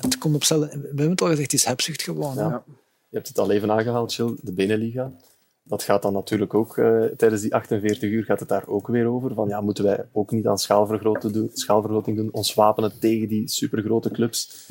[0.00, 2.34] het komt op We hebben het al gezegd, het is hebzucht gewoon.
[2.34, 2.64] Ja.
[3.08, 5.12] Je hebt het al even aangehaald, Jill, de Beneliga.
[5.62, 9.06] Dat gaat dan natuurlijk ook, uh, tijdens die 48 uur gaat het daar ook weer
[9.06, 9.34] over.
[9.34, 13.48] Van, ja, moeten wij ook niet aan schaalvergroting doen, schaalvergroting doen, ons wapenen tegen die
[13.48, 14.66] supergrote clubs?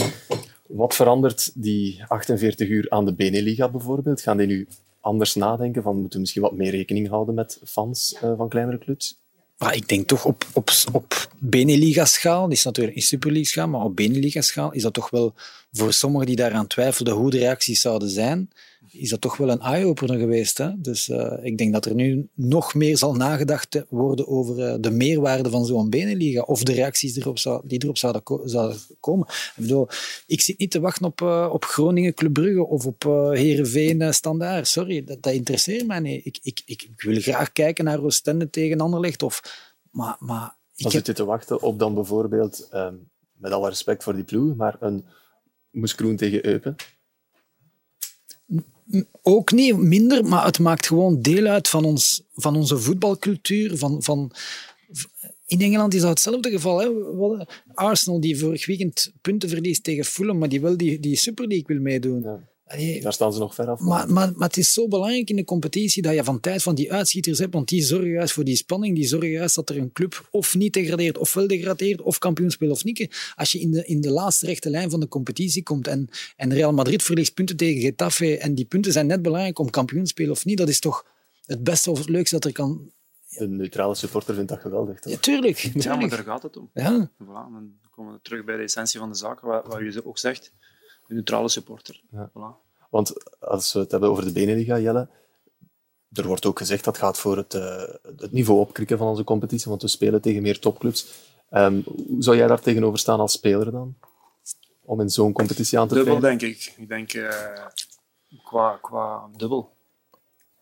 [0.67, 4.21] Wat verandert die 48 uur aan de Beneliga bijvoorbeeld?
[4.21, 4.67] Gaan die nu
[4.99, 5.83] anders nadenken?
[5.83, 9.18] Van, moeten we misschien wat meer rekening houden met fans uh, van kleinere clubs?
[9.59, 13.95] Maar ik denk toch op, op, op Beneliga-schaal, die is natuurlijk in Superleague-schaal, maar op
[13.95, 15.33] Beneliga-schaal is dat toch wel
[15.71, 18.49] voor sommigen die daaraan twijfelden hoe de reacties zouden zijn,
[18.91, 20.57] is dat toch wel een eye-opener geweest.
[20.57, 20.81] Hè?
[20.81, 24.91] Dus uh, ik denk dat er nu nog meer zal nagedacht worden over uh, de
[24.91, 29.27] meerwaarde van zo'n Beneliga of de reacties erop zou, die erop zouden, ko zouden komen.
[29.27, 29.87] Ik, bedoel,
[30.27, 34.67] ik zit niet te wachten op, uh, op Groningen, Club Brugge of op Herenveen Standaard.
[34.67, 36.25] Sorry, dat, dat, interesseert mij niet.
[36.25, 39.23] Ik, ik, ik, ik, wil graag kijken naar Oostende tegen Anderlecht.
[39.23, 39.41] Of,
[39.91, 41.05] maar, maar ik dan heb...
[41.05, 44.77] zit je te wachten op dan bijvoorbeeld, um, met alle respect voor die ploeg, maar
[44.79, 45.05] een
[45.71, 46.75] Moeskroen tegen Eupen?
[49.21, 53.77] Ook niet minder, maar het maakt gewoon deel uit van, ons, van onze voetbalcultuur.
[53.77, 54.31] Van, van,
[55.45, 56.79] In Engeland is dat hetzelfde geval.
[56.79, 57.45] Hè.
[57.73, 61.67] Arsenal die vorig weekend punten verliest tegen Fulham, maar die wel die, die Super League
[61.67, 62.25] wil meedoen.
[62.77, 63.79] Daar staan ze nog ver af.
[63.79, 66.75] Maar, maar, maar, het is zo belangrijk in de competitie dat je van tijd van
[66.75, 69.77] die uitschieters hebt, want die zorgen juist voor die spanning, die zorgen juist dat er
[69.77, 73.31] een club of niet degradeert, of wel degradeert, of kampioen speelt of niet.
[73.35, 76.53] Als je in de, in de laatste rechte lijn van de competitie komt en, en
[76.53, 80.09] Real Madrid verliest punten tegen Getafe en die punten zijn net belangrijk om kampioen te
[80.09, 81.05] spelen of niet, dat is toch
[81.45, 82.91] het beste of het leukste dat er kan...
[83.29, 84.99] De neutrale supporter vindt dat geweldig.
[84.99, 85.13] Toch?
[85.13, 85.83] Ja, tuurlijk, tuurlijk.
[85.83, 86.69] Ja, maar daar gaat het om.
[86.73, 87.11] Ja.
[87.23, 90.17] Voilà, dan komen we terug bij de essentie van de zaak, wat, wat je ook
[90.17, 90.53] zegt.
[91.09, 92.01] Neutrale supporter.
[92.11, 92.29] Ja.
[92.29, 92.67] Voilà.
[92.89, 95.09] Want als we het hebben over de Beneliga, Jelle,
[96.11, 97.83] er wordt ook gezegd dat gaat voor het, uh,
[98.17, 101.27] het niveau opkrikken van onze competitie, want we spelen tegen meer topclubs.
[101.51, 103.97] Um, hoe zou jij daar tegenover staan als speler dan?
[104.81, 106.73] Om in zo'n competitie aan te dubbel, denk ik.
[106.77, 107.29] Ik denk uh,
[108.43, 109.73] qua, qua dubbel.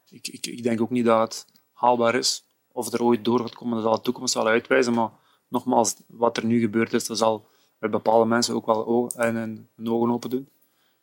[0.10, 2.43] Ik, ik, ik denk ook niet dat het haalbaar is.
[2.71, 4.93] Of er ooit door gaat komen, dat zal de toekomst wel uitwijzen.
[4.93, 5.10] Maar
[5.47, 7.47] nogmaals, wat er nu gebeurd is, dat zal
[7.79, 10.49] bij bepaalde mensen ook wel en, en, ogen open doen.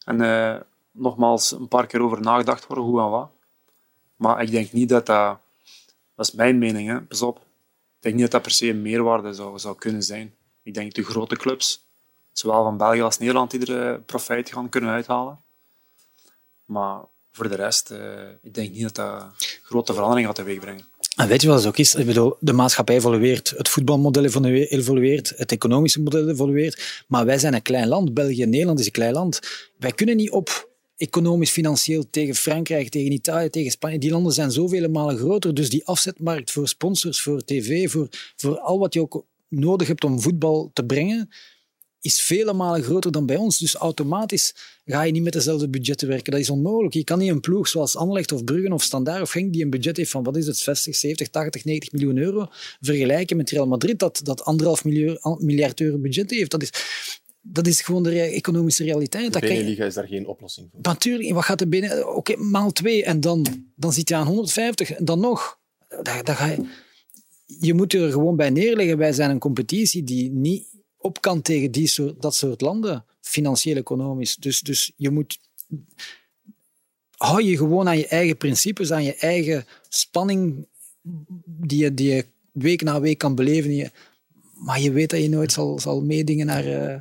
[0.04, 0.60] En uh,
[0.90, 3.30] nogmaals een paar keer over nagedacht worden, hoe en wat.
[4.16, 5.38] Maar ik denk niet dat dat...
[6.16, 7.00] Dat is mijn mening, hè.
[7.00, 7.36] pas op.
[7.36, 7.42] Ik
[8.00, 10.34] denk niet dat dat per se een meerwaarde zou, zou kunnen zijn.
[10.62, 11.86] Ik denk de grote clubs,
[12.32, 15.38] zowel van België als Nederland, die er profijt gaan kunnen uithalen.
[16.64, 19.32] Maar voor de rest, uh, ik denk niet dat dat
[19.62, 20.88] grote verandering gaat teweegbrengen.
[21.16, 21.94] En weet je wat het ook is?
[21.94, 27.04] Ik bedoel, de maatschappij evolueert, het voetbalmodel evolueert, het economische model evolueert.
[27.08, 28.14] Maar wij zijn een klein land.
[28.14, 29.40] België Nederland is een klein land.
[29.78, 33.98] Wij kunnen niet op economisch, financieel tegen Frankrijk, tegen Italië, tegen Spanje.
[33.98, 35.54] Die landen zijn zoveel malen groter.
[35.54, 40.04] Dus die afzetmarkt voor sponsors, voor tv, voor, voor al wat je ook nodig hebt
[40.04, 41.30] om voetbal te brengen,
[42.04, 43.58] is vele malen groter dan bij ons.
[43.58, 46.32] Dus automatisch ga je niet met dezelfde budgetten werken.
[46.32, 46.94] Dat is onmogelijk.
[46.94, 49.70] Je kan niet een ploeg zoals Anderlecht of Bruggen of Standaard of Genk, die een
[49.70, 52.46] budget heeft van wat is het, 60, 70, 80, 90 miljoen euro,
[52.80, 54.84] vergelijken met Real Madrid, dat, dat anderhalf
[55.38, 56.50] miljard euro budget heeft.
[56.50, 56.70] Dat is,
[57.40, 59.32] dat is gewoon de economische realiteit.
[59.32, 60.80] De Beneliga is daar geen oplossing voor.
[60.82, 62.16] Natuurlijk, wat gaat er binnen?
[62.16, 65.58] Oké, maal twee en dan, dan zit je aan 150 en dan nog.
[66.02, 66.64] Daar, daar ga je,
[67.60, 68.98] je moet er gewoon bij neerleggen.
[68.98, 70.73] Wij zijn een competitie die niet
[71.04, 74.36] op kan tegen die dat soort landen, financieel, economisch.
[74.36, 75.38] Dus, dus je moet.
[77.16, 80.66] Hou je gewoon aan je eigen principes, aan je eigen spanning,
[81.44, 83.92] die je, die week na week kan beleven.
[84.54, 86.66] Maar je weet dat je nooit zal, zal meedingen naar.
[86.66, 87.00] Uh,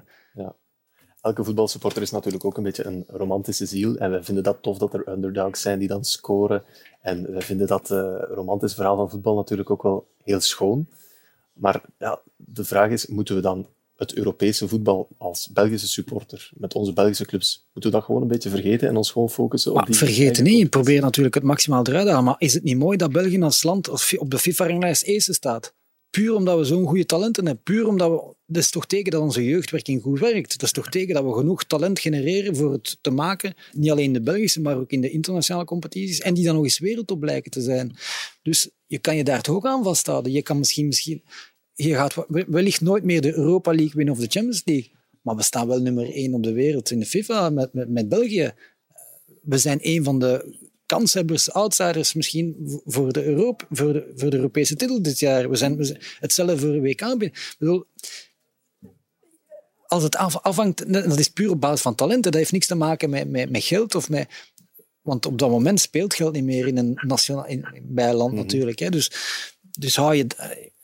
[1.21, 3.97] elke voetbalsupporter is natuurlijk ook een beetje een romantische ziel.
[3.97, 6.63] En we vinden dat tof dat er underdogs zijn die dan scoren.
[7.01, 10.87] En we vinden dat uh, romantische verhaal van voetbal natuurlijk ook wel heel schoon.
[11.53, 13.67] Maar ja, de vraag is, moeten we dan
[14.03, 18.27] het Europese voetbal als Belgische supporter, met onze Belgische clubs, moeten we dat gewoon een
[18.27, 19.95] beetje vergeten en ons gewoon focussen op die...
[19.95, 22.25] Vergeten niet, probeer natuurlijk het maximaal eruit te halen.
[22.25, 25.73] Maar is het niet mooi dat België als land op de FIFA-ranglijst eerste staat?
[26.09, 27.63] Puur omdat we zo'n goede talenten hebben.
[27.63, 28.35] Puur omdat we...
[28.45, 30.51] Dat is toch teken dat onze jeugdwerking goed werkt.
[30.51, 33.53] Dat is toch teken dat we genoeg talent genereren voor het te maken.
[33.71, 36.19] Niet alleen in de Belgische, maar ook in de internationale competities.
[36.19, 37.95] En die dan nog eens wereldtop blijken te zijn.
[38.41, 40.31] Dus je kan je daar toch ook aan vasthouden.
[40.31, 40.85] Je kan misschien...
[40.85, 41.23] misschien
[41.73, 44.91] je gaat wellicht nooit meer de Europa League winnen of de Champions League.
[45.21, 48.09] Maar we staan wel nummer één op de wereld in de FIFA met, met, met
[48.09, 48.53] België.
[49.41, 52.55] We zijn een van de kanshebbers, outsiders misschien
[52.86, 55.49] voor de, Europa, voor de, voor de Europese titel dit jaar.
[55.49, 57.01] We zijn, we hetzelfde voor de WK.
[57.01, 57.86] Ik bedoel,
[59.86, 62.31] als het afhangt, dat is puur op basis van talenten.
[62.31, 64.27] Dat heeft niks te maken met, met, met geld of met,
[65.01, 68.79] want op dat moment speelt geld niet meer in een nationaal in, bijland mm natuurlijk.
[68.79, 68.89] Hè.
[68.89, 69.12] Dus,
[69.79, 70.27] dus hou je.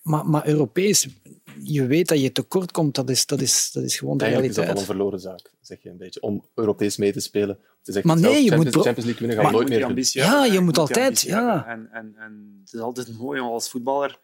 [0.09, 1.07] Maar, maar Europees,
[1.63, 4.55] je weet dat je tekort komt, dat is, dat is, dat is gewoon de Eigenlijk
[4.55, 4.77] realiteit.
[4.77, 7.59] is dat al een verloren zaak, zeg je een beetje, om Europees mee te spelen.
[7.81, 8.85] Te zeggen, maar nee, je Champions, moet...
[8.85, 11.21] Champions League winnen gaan nooit meer ambitie Ja, je moet altijd...
[11.21, 11.65] Ja.
[11.67, 14.19] En, en, en het is altijd mooi als voetballer.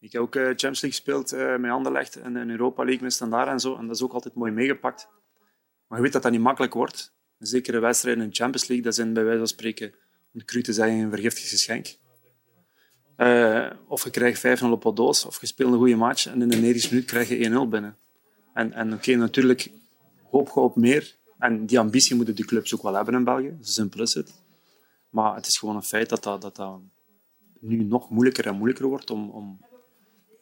[0.00, 3.12] Ik heb ook uh, Champions League gespeeld uh, met Anderlecht en in Europa League met
[3.12, 3.76] Standaard en zo.
[3.76, 5.08] En dat is ook altijd mooi meegepakt.
[5.86, 7.14] Maar je weet dat dat niet makkelijk wordt.
[7.38, 9.94] Zeker de wedstrijden in de Champions League, dat zijn bij wijze van spreken,
[10.34, 11.96] om cru te zeggen, een vergiftigd geschenk.
[13.16, 16.42] Uh, of je krijgt 5-0 op een doos, of je speelt een goede match en
[16.42, 17.96] in de 90 minuut krijg je 1-0 binnen.
[18.54, 19.70] En, en oké, natuurlijk
[20.30, 21.16] hoop je op meer.
[21.38, 23.56] En die ambitie moeten die clubs ook wel hebben in België.
[23.60, 24.34] Zo simpel is het.
[25.10, 26.80] Maar het is gewoon een feit dat dat, dat, dat
[27.60, 29.60] nu nog moeilijker en moeilijker wordt om, om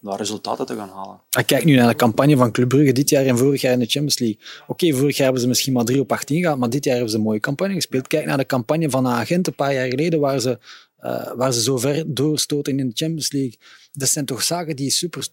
[0.05, 1.21] daar resultaten te gaan halen.
[1.39, 3.79] Ik kijk nu naar de campagne van Club Brugge dit jaar en vorig jaar in
[3.79, 4.39] de Champions League.
[4.67, 7.13] Oké, vorig jaar hebben ze misschien maar 3 op 18 gehad, maar dit jaar hebben
[7.13, 8.07] ze een mooie campagne gespeeld.
[8.07, 10.59] Kijk naar de campagne van Agent een paar jaar geleden, waar ze
[11.05, 13.59] uh, waar ze zo ver doorstoten in de Champions League.
[13.93, 15.27] Dat zijn toch zaken die super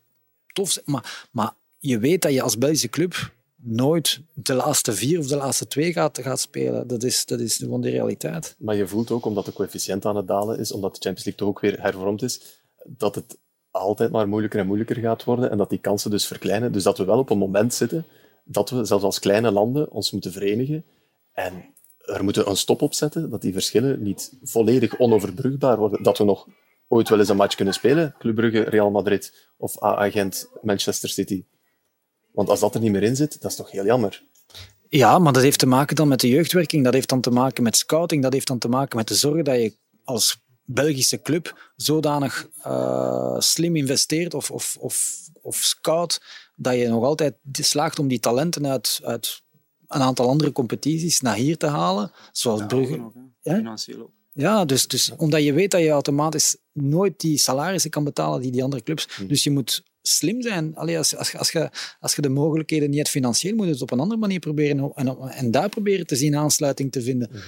[0.54, 0.86] tof zijn.
[0.88, 5.36] Maar, maar je weet dat je als Belgische club nooit de laatste vier of de
[5.36, 6.88] laatste twee gaat, gaat spelen.
[6.88, 8.56] Dat is, dat is gewoon de realiteit.
[8.58, 11.46] Maar je voelt ook, omdat de coëfficiënt aan het dalen is, omdat de Champions League
[11.46, 12.42] toch ook weer hervormd is,
[12.86, 13.38] dat het
[13.72, 16.72] altijd maar moeilijker en moeilijker gaat worden en dat die kansen dus verkleinen.
[16.72, 18.06] Dus dat we wel op een moment zitten
[18.44, 20.86] dat we, zelfs als kleine landen, ons moeten verenigen
[21.32, 26.04] en er moeten een stop op zetten, dat die verschillen niet volledig onoverbrugbaar worden.
[26.04, 26.48] Dat we nog
[26.88, 31.46] ooit wel eens een match kunnen spelen, Club Brugge, Real Madrid of AA-Gent, Manchester City.
[32.32, 34.24] Want als dat er niet meer in zit, dat is toch heel jammer.
[34.90, 37.64] Ja, maar dat heeft te maken dan met de jeugdwerking, dat heeft dan te maken
[37.64, 40.42] met scouting, dat heeft dan te maken met de zorg dat je als
[40.74, 46.22] Belgische club zodanig uh, slim investeert of, of, of, of scout,
[46.56, 49.42] dat je nog altijd slaagt om die talenten uit, uit
[49.88, 53.00] een aantal andere competities naar hier te halen, zoals ja, Brugge.
[53.00, 53.56] Ook, ja?
[53.56, 54.12] Financieel ook.
[54.34, 58.52] Ja, dus, dus omdat je weet dat je automatisch nooit die salarissen kan betalen die
[58.52, 59.08] die andere clubs.
[59.20, 59.28] Mm.
[59.28, 60.76] Dus je moet slim zijn.
[60.76, 63.82] Allee, als, als, als, je, als je de mogelijkheden niet hebt financieel, moet je het
[63.82, 67.30] op een andere manier proberen en, en daar proberen te zien aansluiting te vinden.
[67.32, 67.42] -hmm.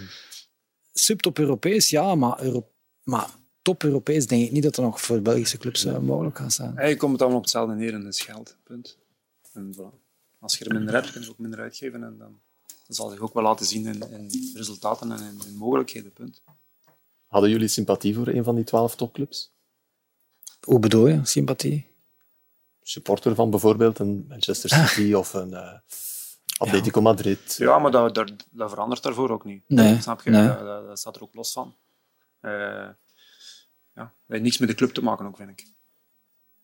[0.94, 2.68] Subtop Europees, ja, maar, Euro,
[3.04, 3.30] maar
[3.62, 6.76] top Europees denk ik niet dat er nog voor Belgische clubs uh, mogelijk gaat zijn.
[6.76, 8.56] Hey, je komt het allemaal op hetzelfde neer en dat is geld.
[8.63, 8.98] Punt.
[9.54, 10.02] En voilà.
[10.39, 12.39] Als je er minder hebt, kun je ook minder uitgeven en dan,
[12.86, 16.13] dan zal zich ook wel laten zien in, in resultaten en in, in mogelijkheden.
[16.13, 16.42] Punt.
[17.28, 19.52] Hadden jullie sympathie voor een van die twaalf topclubs?
[20.62, 21.92] Hoe bedoel je, sympathie?
[22.82, 25.74] Supporter van bijvoorbeeld een Manchester City of een uh,
[26.58, 27.06] Atletico ja.
[27.06, 27.56] Madrid.
[27.58, 29.63] Ja, maar dat, dat, dat, verandert daarvoor ook niet.
[29.68, 30.02] Nee.
[30.02, 30.30] Snap je?
[30.30, 30.48] Nee.
[30.48, 31.76] Dat, dat, staat er ook los van.
[32.46, 32.90] Uh,
[33.94, 35.72] ja, niks met de club te maken ook, vind ik.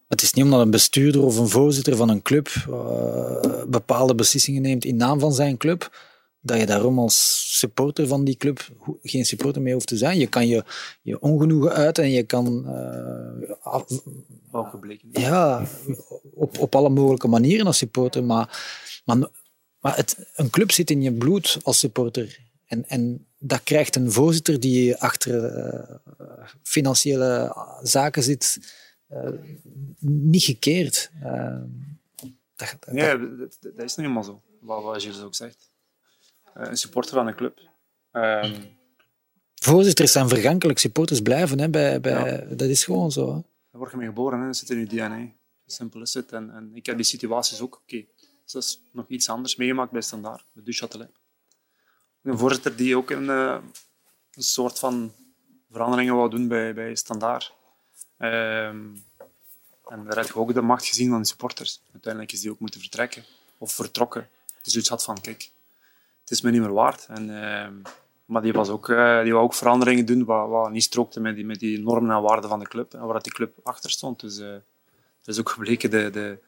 [0.08, 4.62] Het is niet omdat een bestuurder of een voorzitter van een club uh, bepaalde beslissingen
[4.62, 5.98] neemt in naam van zijn club,
[6.42, 8.68] dat je daarom als supporter van die club
[9.02, 10.20] geen supporter meer hoeft te zijn.
[10.20, 10.64] Je kan je,
[11.02, 12.64] je ongenoegen uiten en je kan...
[12.66, 13.86] Uh, af,
[15.12, 15.68] ja,
[16.34, 18.24] op, op alle mogelijke manieren als supporter.
[18.24, 18.66] Maar,
[19.06, 19.18] maar,
[19.80, 22.40] maar het, een club zit in je bloed als supporter.
[22.66, 25.98] En, en dat krijgt een voorzitter die achter uh,
[26.64, 28.60] financiële zaken zit,
[29.12, 29.30] uh,
[30.00, 31.12] niet gekeerd.
[31.24, 31.58] Uh,
[32.56, 35.72] dat, dat, nee, dat, dat, is niet helemaal zo, wat, wat Gilles ook zegt.
[36.54, 37.60] een supporter van een club.
[38.12, 38.78] Um,
[39.56, 41.60] Voorzitters zijn vergankelijk, supporters blijven.
[41.60, 42.56] Hè, bij, bij, ja.
[42.56, 43.28] Dat is gewoon zo.
[43.28, 43.34] Hè.
[43.34, 44.46] Daar word je mee geboren, hè.
[44.46, 45.32] dat zit in je DNA.
[45.66, 46.32] Simpel is het.
[46.32, 47.76] En, en ik heb die situaties ook.
[47.76, 48.10] Oké, okay.
[48.46, 51.20] dat is nog iets anders meegemaakt bij Standaard, bij Duchatelet
[52.24, 53.58] een voorzitter die ook een, uh,
[54.34, 55.14] een soort van
[55.72, 57.54] veranderingen wou doen bij, bij Standaard.
[58.18, 59.04] Um,
[59.88, 61.82] en daar heb je ook de macht gezien van de supporters.
[61.92, 63.24] Uiteindelijk is die ook moeten vertrekken.
[63.58, 64.30] Of vertrokken.
[64.62, 65.52] Dus iets had van, kijk,
[66.22, 67.06] het is me niet meer waard.
[67.06, 67.68] En, uh,
[68.26, 71.36] maar die, was ook, uh, die wou ook veranderingen doen wat, wat niet strookte met
[71.36, 72.94] die, met die normen en waarden van de club.
[72.94, 74.20] En waar die club achter stond.
[74.20, 74.52] Dus uh,
[75.18, 76.40] het is ook gebleken, de, de,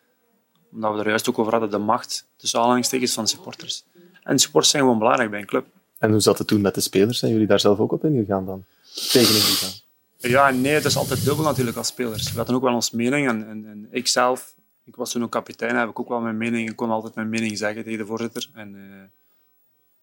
[0.71, 3.83] omdat we er juist ook over hadden, de macht tussen aanhalingstekens van de supporters.
[4.23, 5.65] En supporters zijn gewoon belangrijk bij een club.
[5.97, 7.19] En hoe zat het toen met de spelers?
[7.19, 8.65] Zijn jullie daar zelf ook op ingegaan dan?
[9.11, 9.79] Tegen ingegaan?
[10.17, 12.31] Ja, nee, het is altijd dubbel natuurlijk als spelers.
[12.31, 13.27] We hadden ook wel ons mening.
[13.27, 16.37] En, en, en ik zelf, ik was toen ook kapitein, heb ik ook wel mijn
[16.37, 16.69] mening.
[16.69, 18.49] Ik kon altijd mijn mening zeggen tegen de voorzitter.
[18.53, 18.81] En uh,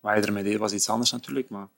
[0.01, 1.49] wat hij ermee deed was iets anders natuurlijk.
[1.49, 1.69] Maar.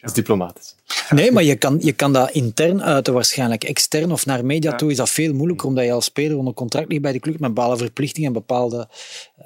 [0.00, 0.74] Dat is diplomatisch.
[1.10, 3.64] Nee, maar je kan, je kan dat intern uiten waarschijnlijk.
[3.64, 4.76] Extern of naar media ja.
[4.76, 7.38] toe is dat veel moeilijker, omdat je als speler onder contract ligt bij de club
[7.40, 8.88] met bepaalde verplichtingen en bepaalde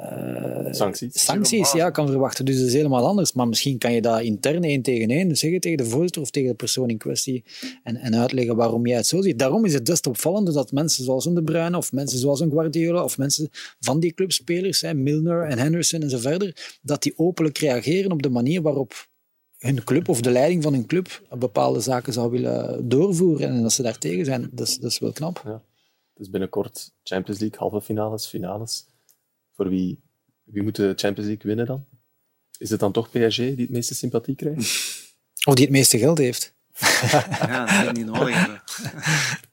[0.00, 2.44] uh, sancties, sancties ja, kan verwachten.
[2.44, 3.32] Dus dat is helemaal anders.
[3.32, 6.48] Maar misschien kan je dat intern één tegen één zeggen tegen de voorzitter of tegen
[6.48, 7.44] de persoon in kwestie
[7.82, 9.38] en, en uitleggen waarom jij het zo ziet.
[9.38, 12.40] Daarom is het des te opvallender dat mensen zoals een De Bruyne of mensen zoals
[12.40, 13.48] een Guardiola of mensen
[13.80, 18.22] van die clubspelers, hè, Milner en Henderson en zo verder, dat die openlijk reageren op
[18.22, 19.10] de manier waarop
[19.62, 23.72] hun club of de leiding van hun club bepaalde zaken zou willen doorvoeren en dat
[23.72, 25.42] ze daar tegen zijn, dat is, dat is wel knap.
[25.44, 25.62] Ja.
[26.14, 28.86] Dus binnenkort Champions League, halve finales, finales.
[29.54, 30.00] Voor wie,
[30.42, 31.84] wie moet de Champions League winnen dan?
[32.58, 34.60] Is het dan toch PSG die het meeste sympathie krijgt?
[35.48, 36.54] Of die het meeste geld heeft?
[37.40, 38.62] ja, dat is niet nodig hebben.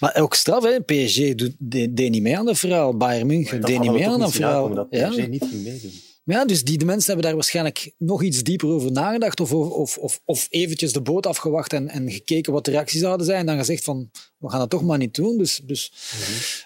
[0.00, 0.80] Maar ook straf, hè?
[0.80, 2.96] PSG deed, deed niet mee aan het verhaal.
[2.96, 4.74] Bayern München deed niet mee aan het verhaal.
[4.74, 5.26] Dat PSG ja.
[5.26, 5.92] niet ging meedoen.
[6.26, 9.98] Ja, dus die de mensen hebben daar waarschijnlijk nog iets dieper over nagedacht of, of,
[9.98, 13.46] of, of eventjes de boot afgewacht en, en gekeken wat de reacties zouden zijn en
[13.46, 15.38] dan gezegd van, we gaan dat toch maar niet doen.
[15.38, 15.92] Dus, dus,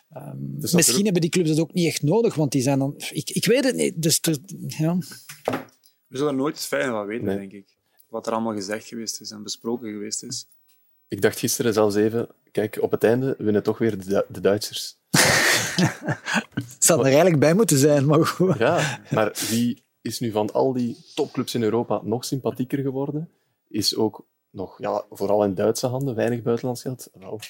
[0.08, 0.28] mm-hmm.
[0.28, 2.94] um, dus misschien hebben die clubs dat ook niet echt nodig, want die zijn dan...
[3.10, 4.02] Ik, ik weet het niet.
[4.02, 4.20] Dus,
[4.66, 4.98] ja.
[6.06, 7.38] We zullen nooit het fijne van weten, nee.
[7.38, 7.66] denk ik.
[8.08, 10.46] Wat er allemaal gezegd geweest is en besproken geweest is.
[11.10, 14.96] Ik dacht gisteren zelfs even, kijk, op het einde winnen toch weer de, de Duitsers.
[16.54, 18.58] Het zou er eigenlijk bij moeten zijn, maar goed.
[18.58, 23.30] Ja, maar wie is nu van al die topclubs in Europa nog sympathieker geworden?
[23.68, 27.08] Is ook nog, ja, vooral in Duitse handen, weinig buitenlands geld.
[27.12, 27.42] Wel, op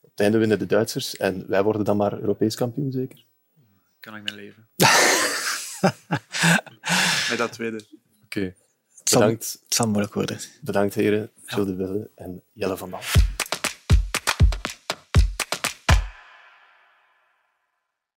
[0.00, 3.24] het einde winnen de Duitsers en wij worden dan maar Europees kampioen, zeker?
[4.00, 4.68] Kan ik mijn leven.
[7.30, 7.76] Met dat tweede.
[7.76, 7.86] Oké.
[8.24, 8.54] Okay.
[9.10, 9.58] Bedankt.
[9.64, 10.38] Het zal moeilijk worden.
[10.60, 11.30] Bedankt, heren.
[11.44, 13.00] Gilles de Wille en Jelle van Dam.